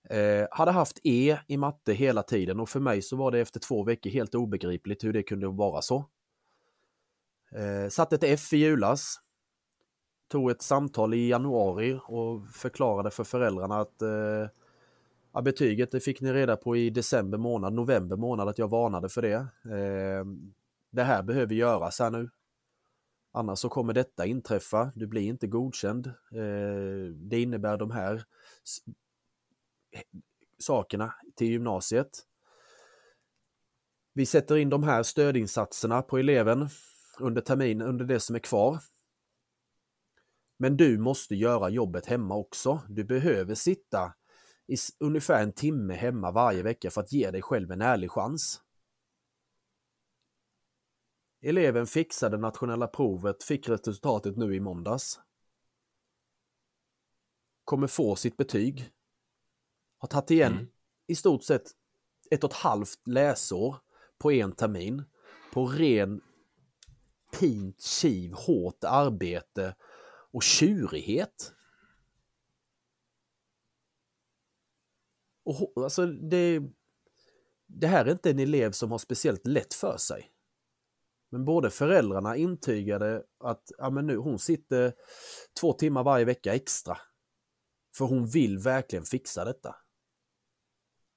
[0.10, 3.60] Eh, hade haft E i matte hela tiden och för mig så var det efter
[3.60, 6.10] två veckor helt obegripligt hur det kunde vara så.
[7.56, 9.16] Eh, satt ett F i julas.
[10.28, 14.48] Tog ett samtal i januari och förklarade för föräldrarna att eh,
[15.36, 19.10] ja, betyget det fick ni reda på i december månad, november månad att jag varnade
[19.10, 19.36] för det.
[19.66, 20.26] Eh,
[20.92, 22.30] det här behöver göras här nu.
[23.32, 24.92] Annars så kommer detta inträffa.
[24.96, 26.08] Du blir inte godkänd.
[26.08, 28.24] Eh, det innebär de här
[30.60, 32.10] sakerna till gymnasiet.
[34.14, 36.70] Vi sätter in de här stödinsatserna på eleven
[37.20, 38.80] under terminen, under det som är kvar.
[40.58, 42.82] Men du måste göra jobbet hemma också.
[42.90, 44.14] Du behöver sitta
[44.68, 48.62] i ungefär en timme hemma varje vecka för att ge dig själv en ärlig chans.
[51.42, 55.20] Eleven fixade nationella provet, fick resultatet nu i måndags.
[57.64, 58.92] Kommer få sitt betyg.
[59.98, 60.68] Har tagit igen Mm.
[61.08, 61.72] i stort sett
[62.32, 63.76] ett och ett halvt läsår
[64.18, 65.04] på en termin.
[65.54, 66.22] På ren
[67.40, 69.76] pint, kiv, hårt arbete
[70.32, 71.54] och tjurighet.
[75.46, 76.62] Och, alltså det,
[77.68, 80.32] det här är inte en elev som har speciellt lätt för sig.
[81.32, 84.94] Men både föräldrarna intygade att ja, men nu, hon sitter
[85.60, 86.98] två timmar varje vecka extra.
[87.98, 89.76] För hon vill verkligen fixa detta.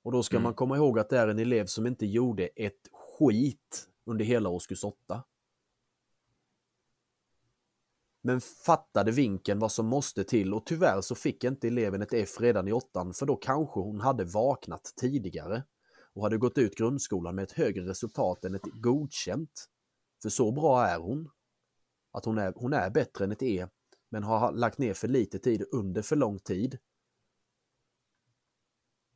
[0.04, 0.42] Och då ska Mm.
[0.42, 4.48] man komma ihåg att det är en elev som inte gjorde ett skit under hela
[4.48, 5.24] årskurs 8.
[8.22, 12.40] Men fattade vinkeln vad som måste till och tyvärr så fick inte eleven ett F
[12.40, 15.64] redan i åttan för då kanske hon hade vaknat tidigare
[16.14, 19.68] och hade gått ut grundskolan med ett högre resultat än ett godkänt.
[20.22, 21.30] För så bra är hon.
[22.12, 23.66] Att hon är, hon är bättre än ett E
[24.10, 26.78] men har lagt ner för lite tid under för lång tid.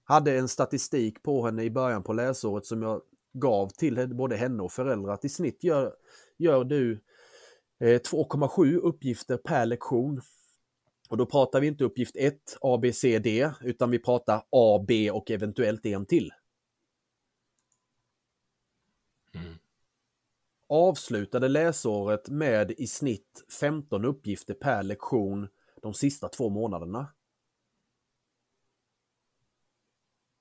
[0.05, 4.62] Hade en statistik på henne i början på läsåret som jag gav till både henne
[4.62, 5.95] och föräldrar att i snitt gör,
[6.38, 7.05] gör du
[7.83, 10.21] 2,7 uppgifter per lektion.
[11.09, 14.85] Och då pratar vi inte uppgift 1, A, B, C, D, utan vi pratar A,
[14.88, 16.33] B och eventuellt en till.
[19.35, 19.55] Mm.
[20.68, 25.49] Avslutade läsåret med i snitt 15 uppgifter per lektion
[25.83, 27.07] de sista två månaderna.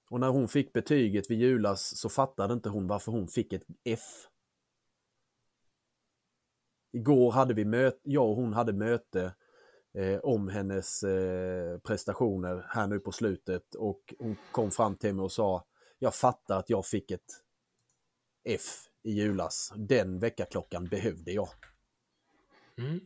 [0.09, 3.65] Och när hon fick betyget vid julas så fattade inte hon varför hon fick ett
[3.83, 4.30] F.
[6.91, 9.35] Igår hade vi möte, jag och hon hade möte
[9.93, 15.23] eh, om hennes eh, prestationer här nu på slutet och hon kom fram till mig
[15.23, 15.65] och sa
[15.99, 17.43] Jag fattar att jag fick ett
[18.43, 19.73] F i julas.
[19.75, 21.49] Den väckarklockan behövde jag.
[22.77, 22.99] Mm.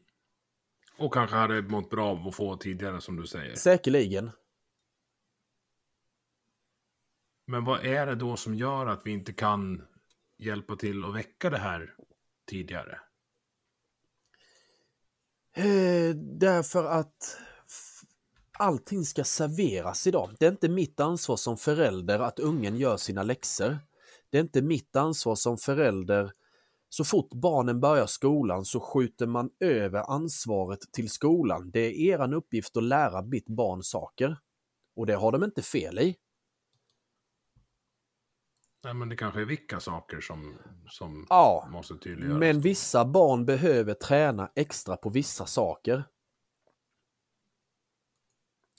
[0.98, 3.56] Och kanske hade mått bra av att få tidigare som du säger.
[3.56, 4.32] Säkerligen.
[7.48, 9.88] Men vad är det då som gör att vi inte kan
[10.38, 11.96] hjälpa till att väcka det här
[12.46, 13.00] tidigare?
[15.58, 17.38] Eh, därför att
[18.60, 20.36] allting ska serveras idag.
[20.40, 23.78] Det är inte mitt ansvar som förälder att ungen gör sina läxor.
[24.30, 26.32] Det är inte mitt ansvar som förälder.
[26.90, 31.72] Så fort barnen börjar skolan så skjuter man över ansvaret till skolan.
[31.72, 34.38] Det är eran uppgift att lära mitt barn saker.
[34.96, 36.16] Och det har de inte fel i.
[38.86, 40.58] Nej, men det kanske är vilka saker som,
[40.90, 42.40] som Ja, måste tydliggöras.
[42.40, 46.04] Men vissa barn behöver träna extra på vissa saker.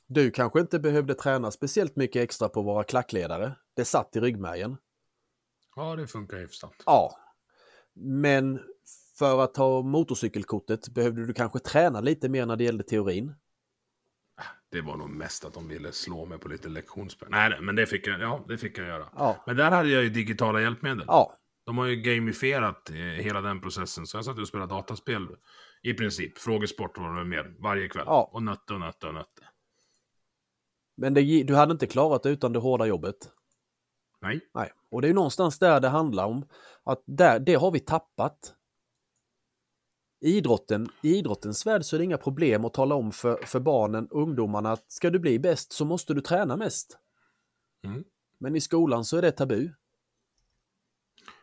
[0.07, 3.53] Du kanske inte behövde träna speciellt mycket extra på vara klackledare.
[3.75, 4.77] Det satt i ryggmärgen.
[5.77, 6.75] Ja, det funkar hyfsat.
[6.87, 7.19] Ja.
[7.95, 8.61] Men
[9.19, 13.35] för att ta motorcykelkortet behövde du kanske träna lite mer när det gällde teorin.
[14.71, 17.29] Det var nog mest att de ville slå mig på lite lektionsspel.
[17.31, 19.09] Nej, nej, men det fick jag, ja, det fick jag göra.
[19.17, 19.43] Ja.
[19.47, 21.05] Men där hade jag ju digitala hjälpmedel.
[21.07, 24.07] Ja, De har ju gamifierat eh, hela den processen.
[24.07, 25.29] Så jag satt och spelade dataspel
[25.83, 26.39] i princip.
[26.39, 28.05] Frågesport var det mer varje kväll.
[28.07, 28.31] Ja.
[28.33, 29.43] Och nötte och nötte och nötte.
[30.97, 33.17] men det, du hade inte klarat det utan det hårda jobbet.
[34.23, 34.41] Nej.
[34.55, 36.49] Nej, och det är ju någonstans där det handlar om.
[36.85, 38.55] Att där, det har vi tappat.
[40.21, 43.61] I idrotten, I idrottens värld så är det inga problem att tala om för, för
[43.61, 46.99] barnen, ungdomarna att ska du bli bäst så måste du träna mest.
[47.85, 48.05] Mm.
[48.39, 49.71] Men i skolan så är det tabu.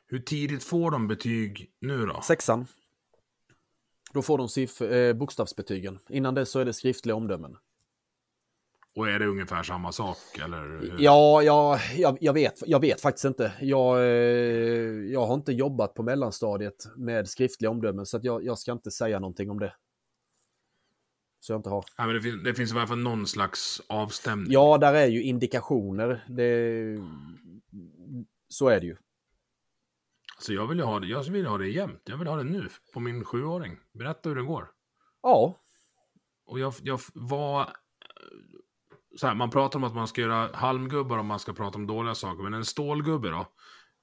[0.08, 2.22] Hur tidigt får de betyg nu då?
[2.22, 2.68] Sexan.
[4.14, 6.00] Då får de siff- eh, bokstavsbetygen.
[6.10, 7.58] Innan det så är det skriftliga omdömen.
[8.96, 10.18] Och är det ungefär samma sak?
[10.44, 10.96] Eller?
[10.98, 13.54] Ja, ja jag, jag, vet, jag vet faktiskt inte.
[13.62, 14.06] Jag, eh,
[15.12, 18.92] jag har inte jobbat på mellanstadiet med skriftliga omdömen så att jag, jag ska inte
[18.92, 19.74] säga någonting om det.
[21.40, 21.86] Så jag inte har.
[21.98, 24.52] Ja, men det, finns, det finns i alla fall någon slags avstämning.
[24.52, 26.26] Ja, där är ju indikationer.
[26.30, 26.98] Det,
[28.48, 28.98] så är det ju.
[30.40, 32.02] Så jag vill ha det, jag vill ha det jämt.
[32.06, 33.78] Jag vill ha det nu, på min sjuåring.
[33.94, 34.72] Berätta hur det går.
[35.22, 35.60] Ja,
[36.46, 37.70] Och jag, jag var...
[39.16, 41.88] Så här, man pratar om att man ska göra halmgubbar om man ska prata om
[41.88, 42.44] dåliga saker.
[42.44, 43.48] Men en stålgubbe då?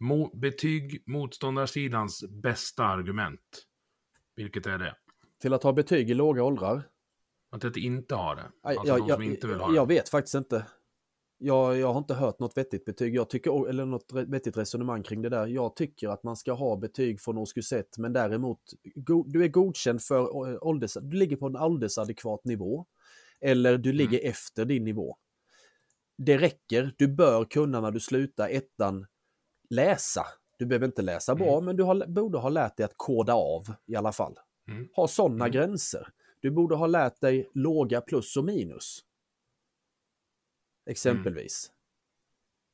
[0.01, 3.67] Mo, betyg motståndarsidans bästa argument.
[4.37, 4.95] Vilket är det?
[5.41, 6.89] till att ha betyg i låga åldrar.
[7.51, 8.51] Att det inte har det.
[8.63, 9.95] Alltså jag, de som inte vill ha jag, jag det.
[9.95, 10.67] vet faktiskt inte.
[11.39, 13.15] Jag, jag har inte hört något vettigt betyg.
[13.15, 15.47] Jag tycker, eller något vettigt resonemang kring det där.
[15.47, 18.61] Jag tycker att man ska ha betyg från årskurs 1, men däremot,
[18.95, 22.87] go, du är godkänd för eh, ålders, du ligger på en åldersadekvat nivå.
[23.41, 25.17] Eller du ligger efter din nivå.
[26.19, 29.07] Det räcker, du bör kunna när du slutar ettan
[29.71, 30.27] läsa.
[30.59, 33.75] Du behöver inte läsa bra, men du har, borde ha lärt dig att koda av
[33.87, 34.39] i alla fall.
[34.69, 34.89] Mm.
[34.95, 35.53] Ha sådana Mm.
[35.53, 36.09] gränser.
[36.41, 39.05] Du borde ha lärt dig låga plus och minus.
[40.87, 41.73] Exempelvis.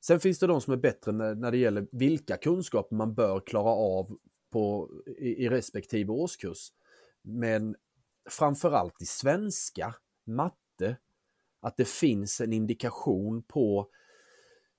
[0.06, 3.40] Sen finns det de som är bättre när, när det gäller vilka kunskaper man bör
[3.40, 4.18] klara av
[4.50, 6.68] på, i, i respektive årskurs.
[7.22, 7.76] Men
[8.30, 9.94] framförallt i svenska,
[10.26, 10.96] matte,
[11.60, 13.90] att det finns en indikation på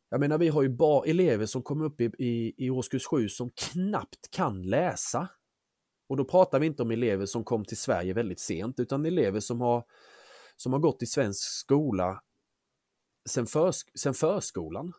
[0.10, 3.30] jag menar, vi har ju bara elever som kommer upp i, i, i årskurs 7
[3.30, 5.28] som knappt kan läsa.
[6.08, 9.40] Och då pratar vi inte om elever som kom till Sverige väldigt sent, utan elever
[9.40, 9.86] som har,
[10.56, 12.24] som har gått i svensk skola
[13.30, 14.94] sen, förs, sen förskolan.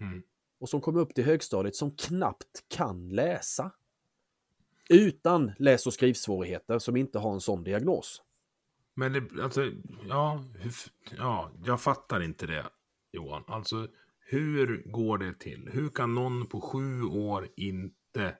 [0.00, 0.22] Mm.
[0.58, 3.72] Och som kommer upp till högstadiet som knappt kan läsa.
[4.88, 8.22] Utan läs och skrivsvårigheter som inte har en sån diagnos.
[8.94, 9.72] Men det, alltså,
[10.08, 10.74] ja, hur,
[11.18, 12.66] ja, jag fattar inte det,
[13.12, 13.44] Johan.
[13.46, 13.88] Alltså,
[14.20, 15.68] hur går det till?
[15.72, 18.36] Hur kan någon på sju år inte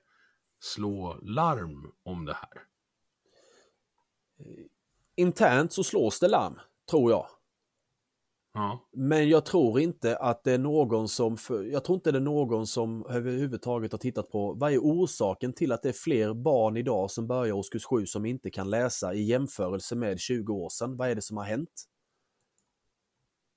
[0.61, 2.63] slå larm om det här?
[5.17, 7.27] Internt så slås det larm, tror jag.
[8.53, 11.37] Ja, Men jag tror inte att det är någon som,
[11.73, 15.73] jag tror inte det är någon som överhuvudtaget har tittat på vad är orsaken till
[15.73, 19.23] att det är fler barn idag som börjar årskurs 7 som inte kan läsa i
[19.23, 20.97] jämförelse med 20 år sedan.
[20.97, 21.85] Vad är det som har hänt?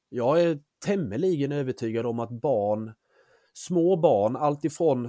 [0.09, 2.93] Jag är tämligen övertygad om att barn,
[3.53, 5.05] små barn, alltifrån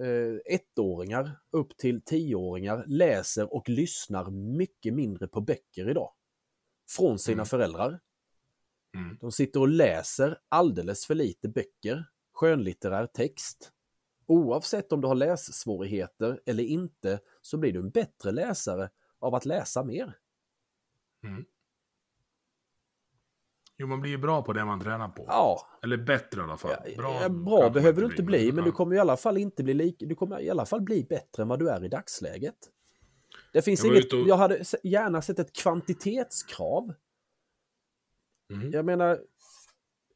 [0.00, 6.12] eh, ettåringar upp till tioåringar läser och lyssnar mycket mindre på böcker idag.
[6.96, 7.46] Från sina Mm.
[7.46, 8.00] föräldrar.
[8.98, 9.16] Mm.
[9.20, 13.72] De sitter och läser alldeles för lite böcker, skönlitterär text.
[14.26, 19.44] Oavsett om du har lässvårigheter eller inte så blir du en bättre läsare av att
[19.44, 20.16] läsa mer.
[21.24, 21.44] Mm.
[23.80, 25.24] Jo, man blir ju bra på det man tränar på.
[25.28, 26.76] Ja, Eller bättre i alla fall.
[26.96, 28.74] bra, ja, bra behöver du inte bli, men du ja.
[28.76, 31.48] kommer i alla fall inte bli lik, du kommer i alla fall bli bättre än
[31.48, 32.56] vad du är i dagsläget.
[33.52, 36.94] Det finns Jag inget, och- jag hade gärna sett ett kvantitetskrav.
[38.50, 38.70] Mm.
[38.70, 39.20] Jag menar,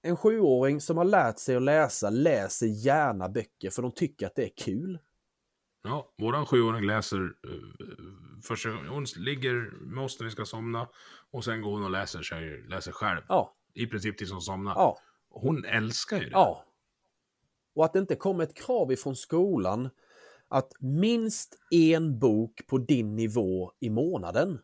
[0.02, 4.34] en sjuåring som har lärt sig att läsa läser gärna böcker för de tycker att
[4.34, 4.98] det är kul.
[5.84, 7.32] Ja, våran sjuåring läser uh,
[8.42, 10.88] första Hon ligger med oss när vi ska somna.
[11.30, 13.20] Och sen går hon och läser, sig, läser själv.
[13.28, 14.72] Ja, I princip tills hon somnar.
[14.74, 14.98] ja,
[15.30, 16.30] Hon älskar ju det.
[16.30, 16.64] ja.
[17.74, 19.90] Och att det inte kommer ett krav ifrån skolan
[20.48, 24.60] att minst en bok på din nivå i månaden.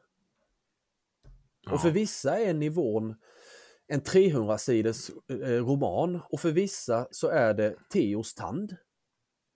[1.60, 1.72] Ja.
[1.72, 3.14] Och för vissa är nivån
[3.88, 8.76] en 300-siders eh, roman och för vissa så är det Teos tand.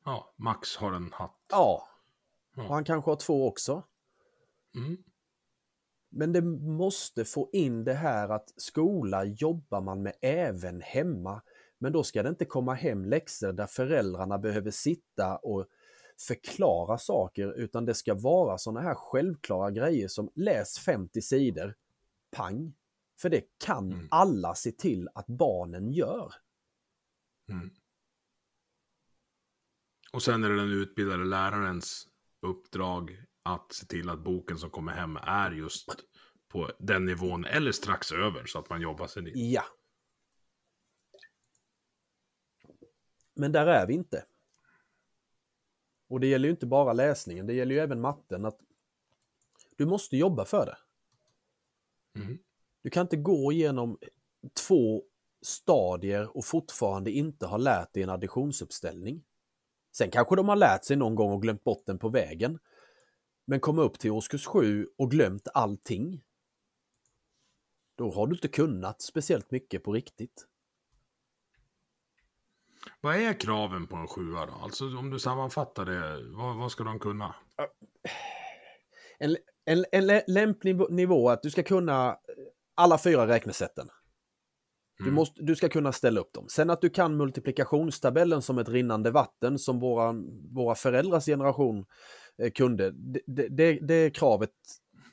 [0.04, 1.36] Ja, Max har en hatt.
[1.50, 1.88] Ja,
[2.56, 2.62] Ja.
[2.62, 3.82] och han kanske har två också.
[4.74, 4.96] Mm.
[6.10, 11.42] Men det måste få in det här att skola jobbar man med även hemma.
[11.78, 15.66] Men då ska det inte komma hem läxor där föräldrarna behöver sitta och
[16.26, 21.74] förklara saker utan det ska vara sådana här självklara grejer som läs 50 sidor,
[22.30, 22.74] pang.
[23.22, 24.08] För det kan Mm.
[24.10, 26.34] alla se till att barnen gör.
[27.48, 27.70] Mm.
[30.12, 32.08] Och sen är det den utbildade lärarens
[32.40, 35.88] uppdrag att se till att boken som kommer hem är just
[36.48, 39.34] på den nivån eller strax över så att man jobbar sig dit.
[39.36, 39.64] Ja.
[43.34, 44.26] Men där är vi inte.
[46.08, 48.44] Och det gäller ju inte bara läsningen, det gäller ju även matten.
[48.44, 48.60] att
[49.76, 50.78] Du måste jobba för det.
[52.20, 52.38] Mm.
[52.82, 53.98] Du kan inte gå igenom
[54.66, 55.02] två
[55.42, 59.24] stadier och fortfarande inte ha lärt dig en additionsuppställning.
[59.96, 62.58] Sen kanske de har lärt sig någon gång och glömt bort den på vägen.
[63.44, 66.24] Men komma upp till årskurs 7 och glömt allting.
[67.94, 70.46] Då har du inte kunnat speciellt mycket på riktigt.
[73.00, 74.52] Vad är kraven på en sjua då?
[74.52, 77.34] Alltså om du sammanfattar det, vad, vad ska de kunna?
[79.18, 82.18] En, en, en lämplig nivå att du ska kunna
[82.74, 83.88] alla fyra räknesätten.
[84.98, 85.14] Du, Mm.
[85.14, 86.48] måste, du ska kunna ställa upp dem.
[86.48, 90.14] Sen att du kan multiplikationstabellen som ett rinnande vatten som våra,
[90.54, 91.84] våra föräldrars generation
[92.42, 92.90] eh, kunde,
[93.26, 94.50] det, det, det, kravet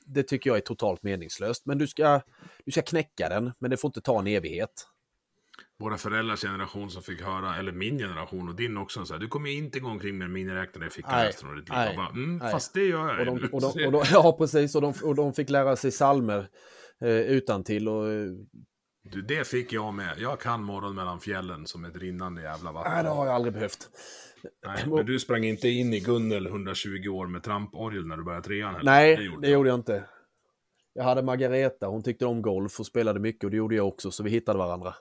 [0.05, 1.66] det tycker jag är totalt meningslöst.
[1.66, 2.22] Men du ska,
[2.66, 4.88] du ska knäcka den, men det får inte ta en evighet.
[5.80, 9.28] Våra föräldrars generation som fick höra, eller min generation och din också, så här, du
[9.28, 11.95] kommer inte gå omkring med en miniräknare i fickan resten av ditt liv.
[11.95, 14.76] bara, mm, fast det gör jag Och de, och de, och de, ja, precis.
[14.76, 16.49] Och de, och de fick lära sig salmer
[17.02, 18.32] eh, utan till och eh,
[19.04, 20.16] Du, det fick jag med.
[20.20, 22.93] Jag kan morgon mellan fjällen som ett rinnande jävla vatten.
[22.93, 23.89] Nej, det har jag aldrig behövt.
[24.66, 28.43] Nej, men du sprang inte in i Gunnel 120 år med tramporgel när du började
[28.43, 28.91] trean heller.
[28.91, 30.06] Nej, det gjorde det gjorde jag inte.
[30.93, 34.12] Jag hade Margareta, hon tyckte om golf och spelade mycket och det gjorde jag också,
[34.12, 34.95] så vi hittade varandra.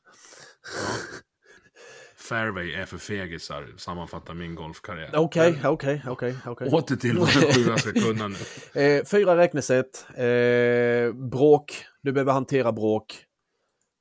[2.29, 5.11] Fairway är för fegisar, sammanfattar min golfkarriär.
[5.17, 6.03] Okej, okej,
[6.47, 6.69] okej.
[6.73, 8.37] Åter till vad sjua ska kunna nu.
[8.83, 13.25] Eh, Fyra räknesätt, eh, bråk, du behöver hantera bråk.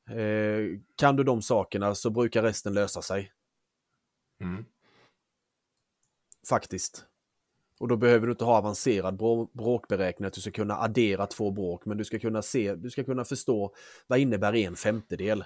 [0.10, 3.32] Eh, kan du de sakerna så brukar resten lösa sig,
[4.42, 4.66] Mm.
[6.50, 7.06] faktiskt.
[7.80, 11.52] Och då behöver du inte ha avancerad brå- bråkberäkning, att du ska kunna addera två
[11.52, 13.74] bråk, men du ska kunna se, du ska kunna förstå
[14.08, 15.44] vad innebär en femtedel.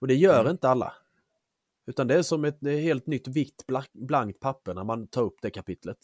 [0.00, 0.50] Och det gör Mm.
[0.50, 0.92] inte alla.
[1.90, 5.22] Utan det är som ett är helt nytt vitt bla- blankt papper när man tar
[5.22, 5.98] upp det kapitlet.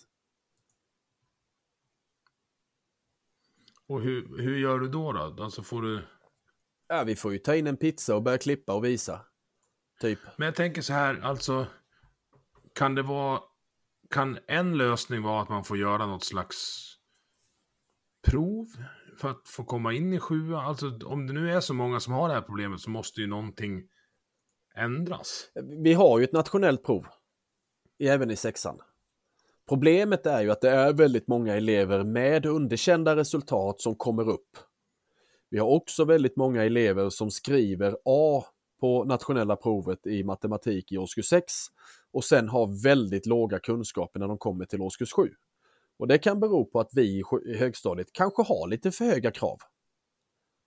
[3.87, 5.13] Och hur, hur gör du då?
[5.13, 5.43] då?
[5.43, 6.03] Alltså får du...
[6.89, 9.21] Ja, vi får ju ta in en pizza och börja klippa och visa.
[10.01, 10.19] Typ.
[10.37, 11.67] Men jag tänker så här, alltså...
[12.75, 13.41] Kan det vara...
[14.11, 16.87] Kan en lösning vara att man får göra något slags
[18.27, 18.67] prov
[19.21, 20.63] för att få komma in i sjua?
[20.63, 23.27] Alltså om det nu är så många som har det här problemet så måste ju
[23.27, 23.89] någonting
[24.77, 25.51] ändras.
[25.83, 27.07] Vi har ju ett nationellt prov.
[27.99, 28.81] Även i sexan.
[29.69, 34.59] Problemet är ju att det är väldigt många elever med underkända resultat som kommer upp.
[35.51, 38.45] Vi har också väldigt många elever som skriver A
[38.81, 41.53] på nationella provet i matematik i årskurs 6
[42.13, 45.31] och sen har väldigt låga kunskaper när de kommer till årskurs 7.
[45.99, 49.31] Och det kan bero på att vi i i högstadiet kanske har lite för höga
[49.31, 49.59] krav.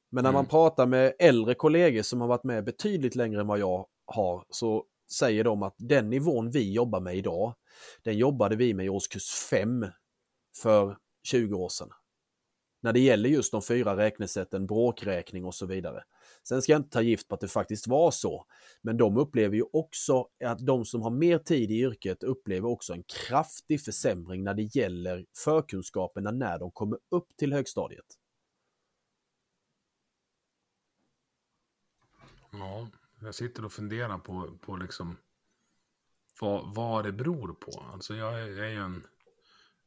[0.10, 0.50] Men när man Mm.
[0.50, 4.86] pratar med äldre kollegor som har varit med betydligt längre än vad jag har så
[5.12, 7.54] säger de att den nivån vi jobbar med idag,
[8.04, 9.86] den jobbade vi med i årskurs 5
[10.62, 11.90] för 20 år sedan.
[12.82, 16.04] När det gäller just de fyra räknesätten, bråkräkning och så vidare.
[16.48, 18.46] Sen ska jag inte ta gift på att det faktiskt var så,
[18.82, 22.94] men de upplever ju också att de som har mer tid i yrket upplever också
[22.94, 28.06] en kraftig försämring när det gäller förkunskaperna när de kommer upp till högstadiet.
[32.52, 32.88] Ja,
[33.22, 35.18] jag sitter och funderar på, på liksom
[36.42, 37.84] vad, vad det beror på.
[37.94, 39.04] Alltså jag är, jag är ju en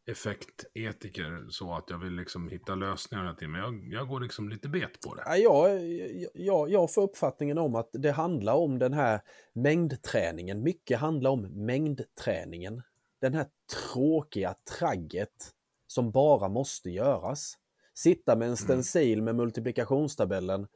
[0.06, 3.52] effektetiker så att jag vill liksom hitta lösningar hela tiden.
[3.52, 5.22] Men jag, jag går liksom lite bet på det.
[5.26, 5.82] Ja, Jag,
[6.34, 9.20] jag, jag får uppfattningen om att det handlar om den här
[9.52, 10.62] mängdträningen.
[10.62, 12.82] Mycket handlar om mängdträningen.
[13.20, 13.46] Den här
[13.92, 15.50] tråkiga tragget
[15.86, 17.58] som bara måste göras.
[17.94, 20.66] Sitta med en stencil med multiplikationstabellen.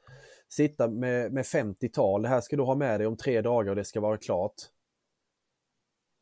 [0.48, 2.22] Sitta med, med 50-tal.
[2.22, 4.54] Det här ska du ha med dig om tre dagar och det ska vara klart.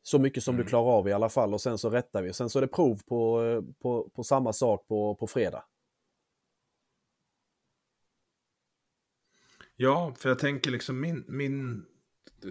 [0.01, 0.69] Så mycket som du Mm.
[0.69, 2.33] klarar av i alla fall och sen så rättar vi.
[2.33, 3.41] Sen så är det prov på,
[3.81, 5.63] på, på samma sak på, på fredag.
[9.75, 11.85] Ja, för jag tänker liksom min, min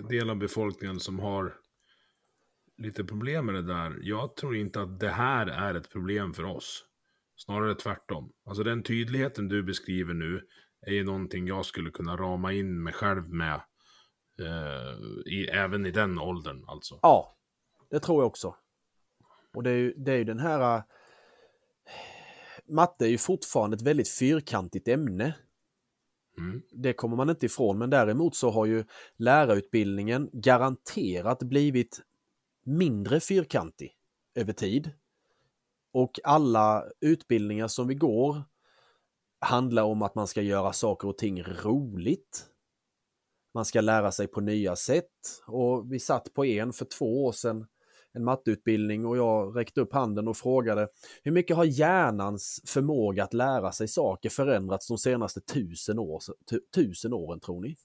[0.09, 1.55] del av befolkningen som har
[2.77, 3.99] lite problem med det där.
[4.03, 6.85] Jag tror inte att det här är ett problem för oss.
[7.37, 8.33] Snarare tvärtom.
[8.45, 10.47] Alltså den tydligheten du beskriver nu
[10.87, 13.61] är ju någonting jag skulle kunna rama in mig själv med.
[14.41, 16.99] Eh, i, även i den åldern alltså.
[17.03, 17.37] Ja,
[17.91, 18.57] det tror jag också.
[19.55, 20.77] Och det är ju, det är ju den här...
[20.77, 20.83] äh,
[22.67, 25.35] Matte är ju fortfarande ett väldigt fyrkantigt ämne.
[26.39, 26.63] Mm.
[26.73, 28.85] Det kommer man inte ifrån, men däremot så har ju
[29.17, 32.03] lärarutbildningen garanterat blivit
[32.63, 33.97] mindre fyrkantig
[34.35, 34.91] över tid.
[35.93, 38.43] Och alla utbildningar som vi går
[39.45, 42.47] handlar om att man ska göra saker och ting roligt.
[43.55, 47.33] Man ska lära sig på nya sätt och vi satt på en för två år
[47.33, 47.67] sedan
[48.13, 50.89] en matteutbildning och jag räckte upp handen och frågade
[51.23, 56.23] hur mycket har hjärnans förmåga att lära sig saker förändrats de senaste tusen, år,
[56.75, 57.77] tusen åren tror ni?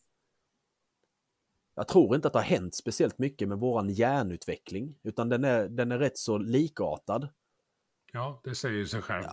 [1.75, 5.69] Jag tror inte att det har hänt speciellt mycket med våran hjärnutveckling utan den är,
[5.69, 7.27] den är rätt så likartad.
[8.13, 9.27] Ja, det säger sig självt.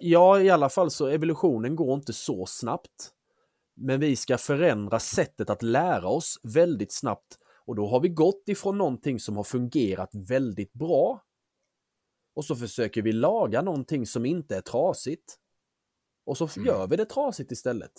[0.00, 3.12] Ja, i alla fall så evolutionen går inte så snabbt.
[3.76, 8.42] Men vi ska förändra sättet att lära oss väldigt snabbt och då har vi gått
[8.46, 11.22] ifrån någonting som har fungerat väldigt bra
[12.34, 15.38] och så försöker vi laga någonting som inte är trasigt.
[16.24, 16.66] Och så mm.
[16.66, 17.92] gör vi det trasigt istället.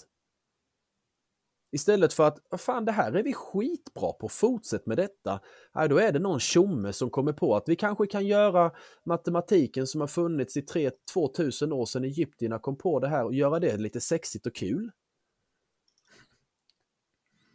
[1.74, 5.40] Istället för att, fan det här är vi skitbra på, fortsätt med detta.
[5.76, 8.72] Nej, då är det någon tjomme som kommer på att vi kanske kan göra
[9.04, 13.34] matematiken som har funnits i 3 2000 år sedan egyptierna kom på det här och
[13.34, 14.92] göra det lite sexigt och kul.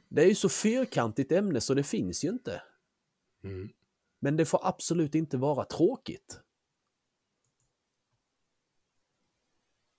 [0.08, 2.62] Det är ju så fyrkantigt ämne så det finns ju inte.
[3.44, 3.68] Mm.
[4.20, 6.40] Men det får absolut inte vara tråkigt.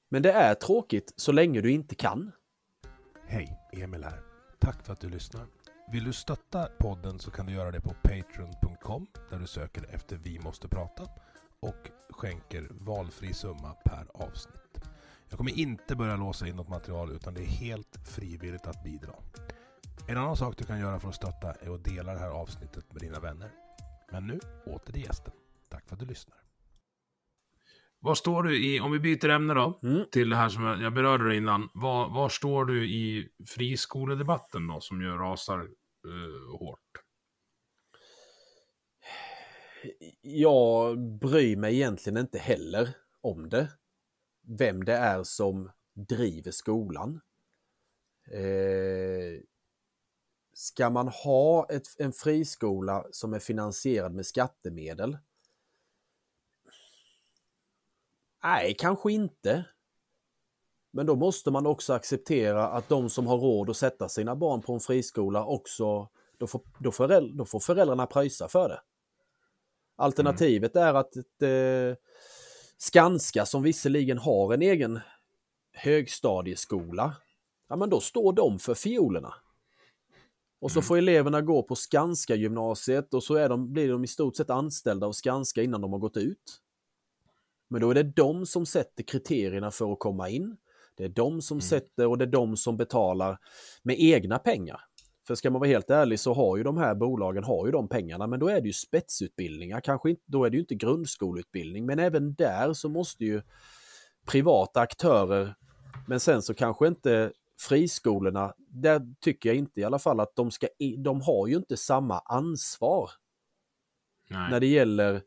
[0.10, 2.32] Men det är tråkigt så länge du inte kan.
[3.32, 4.22] Hej, Emil här.
[4.60, 5.48] Tack för att du lyssnar.
[5.92, 10.18] Vill du stötta podden så kan du göra det på patreon.com där du söker efter
[10.18, 11.04] Vi måste prata
[11.60, 14.82] och skänker valfri summa per avsnitt.
[15.30, 19.14] Jag kommer inte börja låsa in något material utan det är helt frivilligt att bidra.
[20.08, 22.94] En annan sak du kan göra för att stötta är att dela det här avsnittet
[22.94, 23.52] med dina vänner.
[24.12, 25.34] Men nu åter till gästen.
[25.70, 26.49] Tack för att du lyssnar.
[28.02, 30.06] Var står du i, om vi byter ämne då, mm.
[30.12, 31.70] till det här som jag, berörde innan.
[31.74, 36.80] Var, var, står du i friskoledebatten då, som ju rasar uh, hårt?
[40.22, 42.90] Jag bryr mig egentligen inte heller
[43.22, 43.70] om det.
[44.58, 47.22] Vem det är som driver skolan.
[48.32, 49.42] Eh,
[50.54, 55.18] ska man ha ett, en friskola som är finansierad med skattemedel
[58.44, 59.66] Nej, kanske inte.
[60.92, 64.62] Men då måste man också acceptera att de som har råd att sätta sina barn
[64.62, 68.82] på en friskola också, då får, då får, då får föräldrarna pröjsa för det.
[69.96, 70.88] Alternativet mm.
[70.88, 71.98] är att eh,
[72.78, 75.00] Skanska som visserligen har en egen
[75.74, 77.16] högstadieskola,
[77.70, 79.34] ja men då står de för fiolerna.
[80.62, 80.86] Och så mm.
[80.86, 84.50] får eleverna gå på Skanska gymnasiet och så är de, blir de i stort sett
[84.50, 86.62] anställda av Skanska innan de har gått ut.
[87.70, 90.58] Men då är det de som sätter kriterierna för att komma in.
[90.98, 91.62] Det är de som mm.
[91.62, 93.38] sätter och det är de som betalar
[93.84, 94.82] med egna pengar.
[95.28, 97.90] För ska man vara helt ärlig så har ju de här bolagen har ju de
[97.90, 101.86] pengarna, men då är det ju spetsutbildningar, kanske inte, då är det ju inte grundskoleutbildning,
[101.86, 103.42] men även där så måste ju
[104.28, 105.56] privata aktörer,
[106.08, 110.52] men sen så kanske inte friskolorna, där tycker jag inte i alla fall att de
[110.52, 110.68] ska,
[110.98, 113.10] de har ju inte samma ansvar
[114.30, 114.52] Nej.
[114.52, 115.22] när det gäller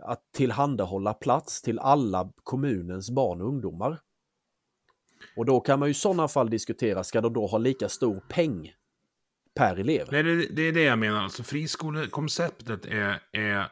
[0.00, 4.00] att tillhandahålla plats till alla kommunens barn och ungdomar.
[5.36, 8.20] Och då kan man ju i sådana fall diskutera, ska de då ha lika stor
[8.28, 8.72] peng
[9.54, 10.08] per elev?
[10.10, 11.22] Nej, det, det är det jag menar.
[11.22, 13.68] Alltså friskolekonceptet är, är,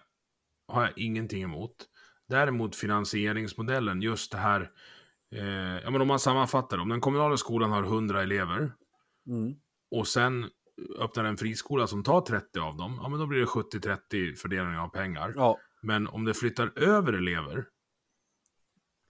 [0.68, 1.88] har jag ingenting emot.
[2.28, 4.70] Däremot finansieringsmodellen, just det här,
[5.34, 8.72] eh, ja men om man sammanfattar, om den kommunala skolan har 100 elever
[9.26, 9.54] mm.
[9.90, 10.50] och sen
[10.98, 14.78] öppnar en friskola som tar 30 av dem, ja men då blir det 70-30 fördelning
[14.78, 15.34] av pengar.
[15.36, 15.58] Ja.
[15.82, 17.64] Men om det flyttar över elever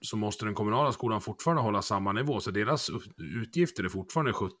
[0.01, 2.39] så måste den kommunala skolan fortfarande hålla samma nivå.
[2.39, 4.53] Så deras utgifter är fortfarande 70.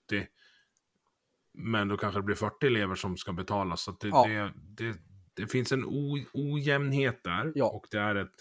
[1.53, 3.77] Men då kanske det blir 40 elever som ska betala.
[3.77, 4.25] Så det, ja.
[4.27, 4.53] det,
[4.83, 4.97] det,
[5.33, 7.51] det, finns en o, ojämnhet där.
[7.55, 7.65] Ja.
[7.65, 8.35] Och det är ett,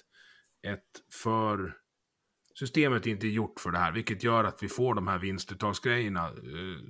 [0.66, 1.76] ett för
[2.54, 6.26] systemet är inte gjort för det här, vilket gör att vi får de här vinstuttagsgrejerna
[6.26, 6.82] eh,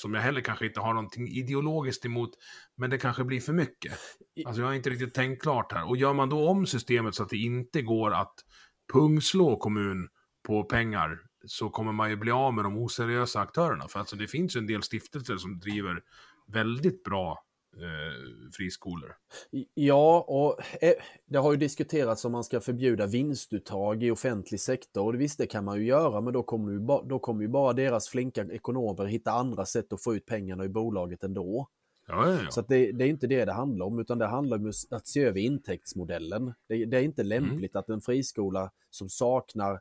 [0.00, 2.30] som jag heller kanske inte har någonting ideologiskt emot,
[2.76, 3.92] men det kanske blir för mycket.
[4.46, 5.88] Alltså jag har inte riktigt tänkt klart här.
[5.88, 8.34] Och gör man då om systemet så att det inte går att
[8.92, 10.08] pungslå kommun
[10.46, 13.88] på pengar så kommer man ju bli av med de oseriösa aktörerna.
[13.88, 16.00] För alltså det finns ju en del stiftelser som driver
[16.52, 17.38] väldigt bra
[17.76, 19.16] eh, friskolor.
[19.74, 20.94] Ja, och eh,
[21.26, 25.14] det har ju diskuterats om man ska förbjuda vinstuttag i offentlig sektor.
[25.14, 27.48] Och visst, det kan man ju göra, men då kommer ju, ba, då kommer ju
[27.48, 31.68] bara deras flinka ekonomer hitta andra sätt att få ut pengarna i bolaget ändå.
[32.06, 32.50] Ja, ja, ja.
[32.50, 35.24] Så det, det, är inte det det handlar om, utan det handlar om att se
[35.24, 36.54] över intäktsmodellen.
[36.68, 37.80] Det, det är inte lämpligt mm.
[37.80, 39.80] att en friskola som saknar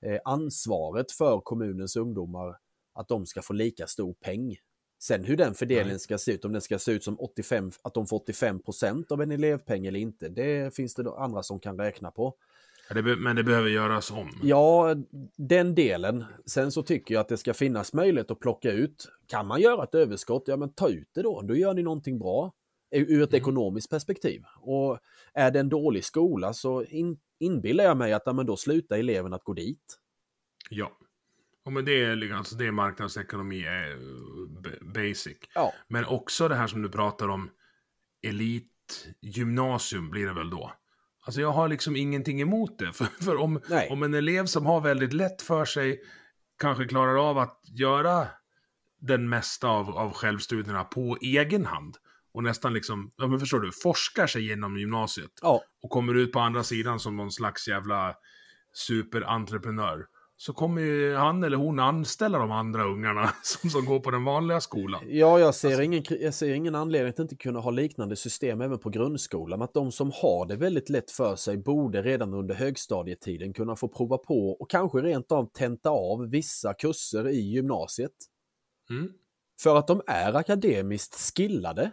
[0.00, 2.56] eh, ansvaret för kommunens ungdomar,
[2.94, 4.56] att de ska få lika stor peng
[4.98, 5.98] Sen hur den fördelningen Nej.
[5.98, 9.22] ska se ut, om den ska se ut som 85, att de får 85% av
[9.22, 12.34] en elevpeng eller inte, det finns det andra som kan räkna på.
[13.18, 14.30] men det behöver göras om?
[14.42, 14.94] Ja,
[15.36, 16.24] den delen.
[16.46, 19.08] Sen så tycker jag att det ska finnas möjlighet att plocka ut.
[19.26, 22.18] Kan man göra ett överskott, ja men ta ut det då, då gör ni någonting
[22.18, 22.52] bra.
[22.90, 23.42] Ur ett mm.
[23.42, 24.42] ekonomiskt perspektiv.
[24.60, 24.98] Och
[25.34, 28.98] är det en dålig skola så in, inbillar jag mig att ja, men då slutar
[28.98, 29.98] eleven att gå dit.
[30.70, 30.92] Ja.
[31.64, 35.36] Ja, men det är, liksom, alltså det är marknadsekonomi, är eh, basic.
[35.54, 35.72] Ja.
[35.88, 37.50] Men också det här som du pratar om,
[38.22, 40.72] elitgymnasium blir det väl då.
[41.24, 42.92] Alltså jag har liksom ingenting emot det.
[42.92, 46.02] För, för om, om en elev som har väldigt lätt för sig
[46.58, 48.26] kanske klarar av att göra
[49.00, 51.96] den mesta av, av självstudierna på egen hand.
[52.32, 55.30] Och nästan liksom, ja men förstår du, forskar sig genom gymnasiet.
[55.42, 58.14] Ja, Och kommer ut på andra sidan som någon slags jävla
[58.72, 60.06] superentreprenör.
[60.40, 64.24] Så kommer ju han eller hon anställa de andra ungarna som, som går på den
[64.24, 65.04] vanliga skolan.
[65.06, 68.78] ja jag, ser ingen, jag ser ingen anledning att inte kunna ha liknande system även
[68.78, 69.62] på grundskolan.
[69.62, 73.88] Att de som har det väldigt lätt för sig borde redan under högstadietiden kunna få
[73.88, 78.12] prova på och kanske rent av tenta av vissa kurser i gymnasiet.
[78.90, 79.12] Mm.
[79.62, 81.90] För att de är akademiskt skillade.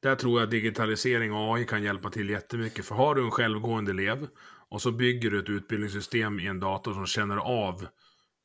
[0.00, 2.84] Där tror jag digitalisering och AI kan hjälpa till jättemycket.
[2.84, 4.28] För har du en självgående elev
[4.70, 7.82] och så bygger du ett utbildningssystem i en dator som känner av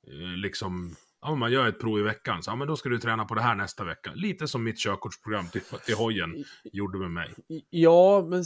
[0.07, 0.95] eh, liksom
[1.26, 3.36] Ja, man gör ett prov i veckan, så ja, men då ska du träna på
[3.36, 4.11] det här nästa vecka.
[4.15, 7.34] Lite som mitt körkortsprogram till, till hojen gjorde med mig.
[7.69, 8.43] Ja, men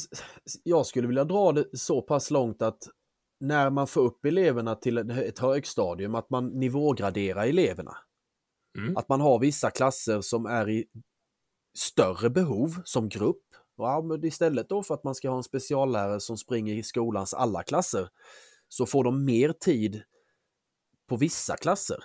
[0.63, 2.78] jag skulle vilja dra det så pass långt att
[3.39, 7.97] när man får upp eleverna till ett- ett högstadium, att man nivågraderar eleverna.
[8.78, 8.97] Mm.
[8.97, 10.86] Att man har vissa klasser som är i
[11.78, 13.43] större behov som grupp.
[13.78, 17.34] Ja, men istället då för att man ska ha en speciallärare som springer i skolans
[17.34, 18.09] alla klasser
[18.67, 20.03] så får de mer tid
[21.09, 21.97] på vissa klasser.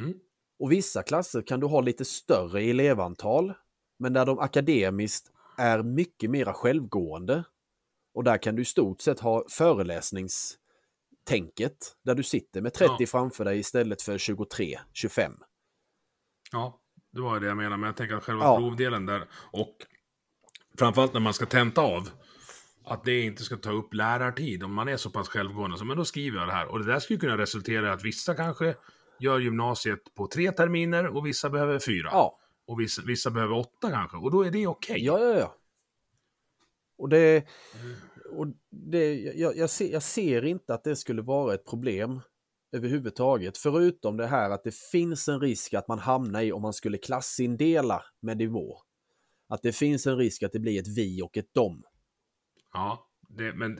[0.00, 0.14] Mm.
[0.58, 3.52] Och vissa klasser kan du ha lite större elevantal,
[3.98, 7.44] men där de akademiskt är mycket mera självgående.
[8.14, 13.06] Och där kan du i stort sett ha föreläsningstänket, där du sitter med 30 Ja.
[13.06, 15.32] framför dig istället för 23, 25.
[16.52, 16.80] Ja,
[17.12, 17.76] det var det jag menade.
[17.76, 18.56] Men jag tänker att själva Ja.
[18.58, 19.76] provdelen där och
[20.78, 22.08] framförallt när man ska tenta av.
[22.86, 25.78] Att det inte ska ta upp lärartid om man är så pass självgående.
[25.78, 26.66] Så, men då skriver jag det här.
[26.66, 28.74] Och det där skulle kunna resultera i att vissa kanske
[29.18, 32.08] gör gymnasiet på tre terminer och vissa behöver fyra.
[32.12, 34.16] Ja, Och vissa, vissa behöver åtta kanske.
[34.16, 35.04] Och då är det okej.
[35.04, 35.38] ja, ja.
[35.38, 35.56] ja.
[36.98, 37.46] Och det...
[38.30, 42.20] Och det jag, jag, ser, jag ser inte att det skulle vara ett problem
[42.72, 43.58] överhuvudtaget.
[43.58, 46.98] Förutom det här att det finns en risk att man hamnar i om man skulle
[46.98, 48.78] klassindela med nivå.
[49.54, 51.82] Att det finns en risk att det blir ett vi och ett dom.
[52.72, 53.78] Ja, det, men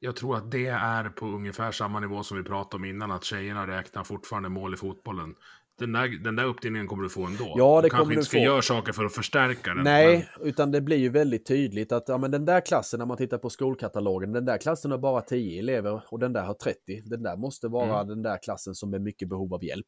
[0.00, 3.24] jag tror att det är på ungefär samma nivå som vi pratade om innan, att
[3.24, 5.34] tjejerna räknar fortfarande mål i fotbollen.
[5.78, 7.54] Den där, den där uppdelningen kommer du få ändå.
[7.56, 8.44] Ja, det du kanske inte ska få.
[8.44, 9.84] göra saker för att förstärka den.
[9.84, 13.16] Nej, utan det blir ju väldigt tydligt att ja, men den där klassen, när man
[13.16, 17.02] tittar på skolkatalogen, den där klassen har bara 10 elever och den där har 30.
[17.04, 18.08] Den där måste vara Mm.
[18.08, 19.86] den där klassen som är mycket behov av hjälp.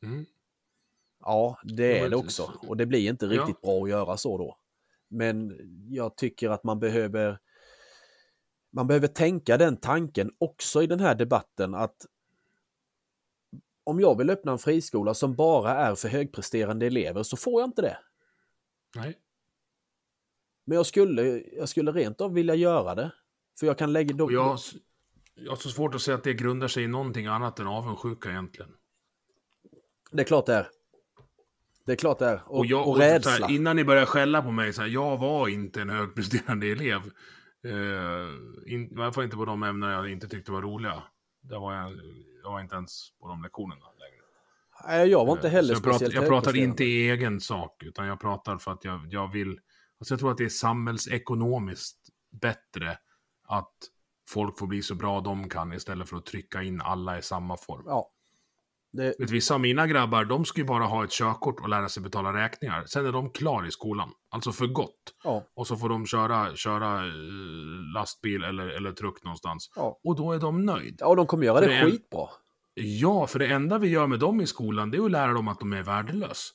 [0.00, 0.24] Men, mm.
[1.22, 2.52] Ja, det Ja, är det också.
[2.68, 3.32] Och det blir inte Ja.
[3.32, 4.58] riktigt bra att göra så då.
[5.08, 5.56] Men
[5.88, 7.38] jag tycker att man behöver
[8.74, 12.06] man behöver tänka den tanken också i den här debatten att
[13.84, 17.68] om jag vill öppna en friskola som bara är för högpresterande elever så får jag
[17.68, 17.98] inte det.
[18.96, 19.18] Nej.
[20.64, 23.12] Men jag skulle, jag skulle rent av vilja göra det.
[23.60, 24.14] För jag kan lägga...
[24.16, 24.58] Då, jag,
[25.34, 28.30] jag har så svårt att säga att det grundar sig i någonting annat än avundsjuka
[28.30, 28.70] egentligen.
[30.10, 30.68] Det är klart det är.
[31.86, 32.42] Det är klart det är.
[32.46, 33.30] Och, och, jag, och så rädsla.
[33.30, 37.00] här, innan ni börjar skälla på mig, så här, jag var inte en högpresterande elev.
[37.66, 41.02] Uh, in, I alla fall inte på de ämnen jag inte tyckte var roliga.
[41.42, 41.92] Där var jag,
[42.42, 44.22] jag var inte ens på de lektionerna längre.
[44.86, 48.06] Nej, jag var inte Eh, heller pratar, speciellt jag pratar inte i egen sak, utan
[48.06, 49.60] jag pratar för att jag, jag vill...
[50.00, 51.98] Alltså jag tror att det är samhällsekonomiskt
[52.40, 52.98] bättre
[53.48, 53.72] att
[54.28, 57.56] folk får bli så bra de kan istället för att trycka in alla i samma
[57.56, 57.84] form.
[57.86, 58.11] Ja.
[58.92, 61.88] Det, Vet, vissa av mina grabbar, de ska ju bara ha ett körkort och lära
[61.88, 62.84] sig betala räkningar.
[62.86, 64.10] Sen är de klar i skolan.
[64.30, 65.14] Alltså för gott.
[65.24, 67.12] ja, Och så får de köra, köra eh,
[67.94, 69.70] lastbil eller, eller truck någonstans.
[69.76, 70.00] ja.
[70.04, 70.96] Och då är de nöjd.
[71.00, 72.28] ja, och de kommer göra För det det en- skitbra.
[72.74, 75.48] Ja, för det enda vi gör med dem i skolan, det är att lära dem
[75.48, 76.50] att de är värdelös.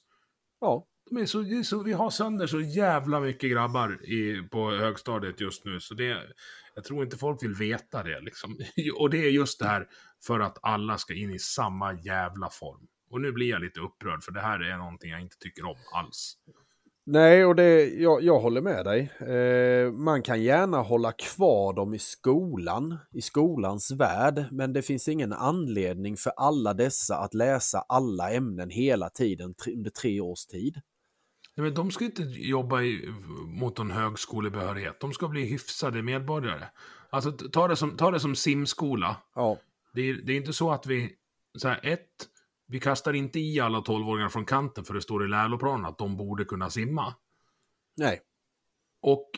[0.62, 4.72] Ja, de är så, är så, vi har sönder så jävla mycket grabbar i, på
[4.72, 6.18] högstadiet just nu, så det,
[6.76, 8.22] jag tror inte folk vill veta det.
[8.22, 8.58] Liksom.
[9.00, 9.88] Och det är just det här
[10.28, 12.88] för att alla ska in i samma jävla form.
[13.10, 15.78] Och nu blir jag lite upprörd, för det här är någonting jag inte tycker om
[15.94, 16.38] alls.
[17.10, 19.12] Nej, och det, jag, jag håller med dig.
[19.20, 25.08] Eh, man kan gärna hålla kvar dem i skolan, i skolans värld, men det finns
[25.08, 30.46] ingen anledning för alla dessa att läsa alla ämnen hela tiden tre, under tre års
[30.46, 30.82] tid.
[31.58, 33.14] Nej, men de ska inte jobba i,
[33.48, 35.00] mot en högskolebehörighet.
[35.00, 36.68] De ska bli hyfsade medborgare.
[37.10, 39.16] Alltså, ta det som, ta det som simskola.
[39.36, 39.58] Ja,
[39.94, 41.16] Det är, det är inte så att vi,
[41.58, 42.08] så här, ett,
[42.68, 46.18] vi kastar inte i alla tolvåringar från kanten för det står i läroplanen att de
[46.18, 47.16] borde kunna simma.
[47.98, 48.22] nej,
[49.02, 49.30] Och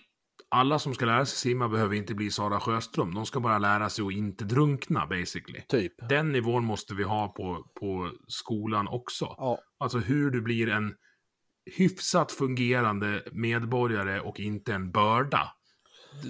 [0.49, 3.13] alla som ska lära sig simma behöver inte bli Sara Sjöström.
[3.13, 5.61] De ska bara lära sig att inte drunkna, basically.
[5.67, 6.09] typ.
[6.09, 9.35] Den nivån måste vi ha på, på skolan också.
[9.37, 10.95] Ja, Alltså hur du blir en
[11.75, 15.51] hyfsat fungerande medborgare och inte en börda.